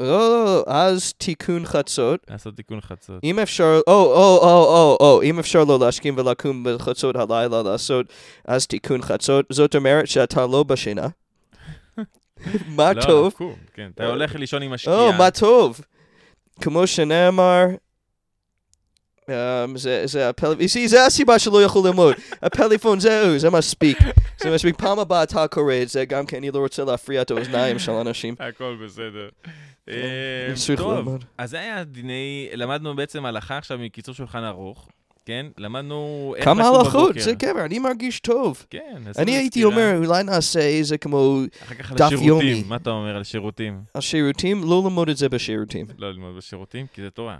לא, 0.00 0.06
לא, 0.18 0.44
לא, 0.44 0.64
אז 0.66 1.12
תיקון 1.12 1.66
חצות. 1.66 2.20
לעשות 2.30 2.56
תיקון 2.56 2.80
חצות. 2.80 3.24
אם 3.24 3.38
אפשר, 3.38 3.80
או, 3.86 3.92
או, 3.92 4.38
או, 4.42 4.64
או, 4.64 4.96
או, 5.00 5.22
אם 5.22 5.38
אפשר 5.38 5.64
לא 5.64 5.78
להשכים 5.80 6.14
ולקום 6.18 6.64
בחצות 6.64 7.16
הלילה 7.16 7.62
לעשות, 7.62 8.06
אז 8.44 8.66
תיקון 8.66 9.02
חצות, 9.02 9.46
זאת 9.50 9.76
אומרת 9.76 10.08
שאתה 10.08 10.46
לא 10.46 10.62
בשינה. 10.62 11.06
מה 12.76 12.92
לא, 12.92 13.02
טוב? 13.02 13.32
לקום, 13.34 13.54
כן. 13.74 13.90
אתה 13.94 14.06
הולך 14.06 14.34
לישון 14.34 14.62
עם 14.62 14.72
השקיעה. 14.72 14.96
או, 14.96 15.12
מה 15.12 15.30
טוב. 15.30 15.80
כמו 16.60 16.86
שנאמר, 16.86 17.64
אמ, 19.28 19.76
זה, 19.76 20.02
זה 20.06 20.28
הפלאפון, 20.28 20.66
זה 20.86 21.06
הסיבה 21.06 21.38
שלא 21.38 21.62
יכול 21.62 21.86
ללמוד. 21.86 22.14
הפלאפון 22.42 23.00
זהו, 23.00 23.38
זה 23.38 23.50
מספיק. 23.50 23.98
זה 24.40 24.54
מספיק. 24.54 24.76
פעם 24.78 24.98
הבאה 24.98 25.22
אתה 25.22 25.48
קורא 25.48 25.74
את 25.82 25.88
זה, 25.88 26.04
גם 26.04 26.26
כי 26.26 26.38
אני 26.38 26.50
לא 26.50 26.58
רוצה 26.58 26.84
להפריע 26.84 27.22
את 27.22 27.30
האוזניים 27.30 27.78
של 27.78 27.92
אנשים. 27.92 28.34
הכל 28.48 28.76
בסדר. 28.84 29.28
כן, 29.86 29.92
אה, 29.92 30.76
טוב. 30.76 31.18
אז 31.38 31.50
זה 31.50 31.60
היה 31.60 31.84
דיני, 31.84 32.48
למדנו 32.54 32.96
בעצם 32.96 33.26
הלכה 33.26 33.58
עכשיו 33.58 33.78
מקיצור 33.78 34.14
שולחן 34.14 34.44
ערוך, 34.44 34.88
כן? 35.26 35.46
למדנו 35.58 36.32
איך 36.36 36.44
כמה 36.44 36.62
לקום 36.62 36.76
הלכות, 36.80 37.04
בבוקר. 37.10 37.20
זה 37.24 37.34
גבר, 37.34 37.64
אני 37.64 37.78
מרגיש 37.78 38.20
טוב. 38.20 38.66
כן, 38.70 38.80
עשינו 39.10 39.12
אני 39.18 39.36
הייתי. 39.36 39.64
אומר, 39.64 39.96
אולי 40.06 40.22
נעשה 40.22 40.60
איזה 40.60 40.98
כמו 40.98 41.40
אחר 41.62 41.74
כך 41.74 41.90
על 41.90 41.96
דף 41.98 42.04
השירותים, 42.06 42.28
יומי. 42.48 42.62
מה 42.68 42.76
אתה 42.76 42.90
אומר 42.90 43.16
על 43.16 43.24
שירותים? 43.24 43.80
השירותים, 43.94 44.64
לא 44.64 44.82
ללמוד 44.84 45.08
את 45.08 45.16
זה 45.16 45.28
בשירותים. 45.28 45.86
לא 45.98 46.10
ללמוד 46.10 46.36
בשירותים, 46.36 46.86
כי 46.94 47.02
זה 47.02 47.10
תורה. 47.10 47.38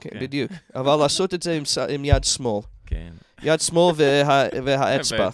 כן, 0.00 0.10
כן. 0.10 0.20
בדיוק. 0.20 0.52
אבל 0.74 0.96
לעשות 0.96 1.34
את 1.34 1.42
זה 1.42 1.58
עם 1.88 2.04
יד 2.04 2.24
שמאל. 2.24 2.60
כן. 2.86 3.10
יד 3.42 3.60
שמאל 3.60 3.94
וה- 3.96 4.48
והאצבע. 4.64 5.28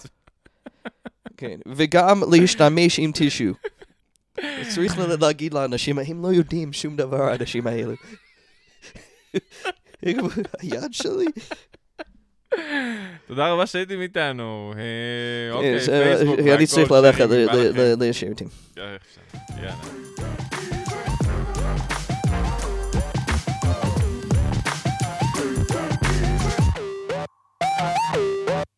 כן, 1.37 1.57
וגם 1.75 2.21
להשתמש 2.31 2.99
עם 2.99 3.11
טישו. 3.11 3.45
צריך 4.75 4.97
להגיד 5.21 5.53
לאנשים, 5.53 5.99
הם 5.99 6.21
לא 6.23 6.27
יודעים 6.27 6.73
שום 6.73 6.95
דבר, 6.95 7.21
האנשים 7.23 7.67
האלו. 7.67 7.93
היד 10.59 10.91
שלי? 10.91 11.25
תודה 13.27 13.47
רבה 13.51 13.65
שהייתם 13.65 14.01
איתנו. 14.01 14.73
אה, 14.75 14.81
כן, 15.51 15.55
אוקיי, 15.55 15.79
פייסבוק 15.79 16.39
אני 16.39 16.67
צריך 16.67 16.91
ללכת 16.91 17.27
לשירותים. 17.99 18.47
אה, 18.77 18.95
אפשר. 18.95 19.21
יאללה. 19.57 19.73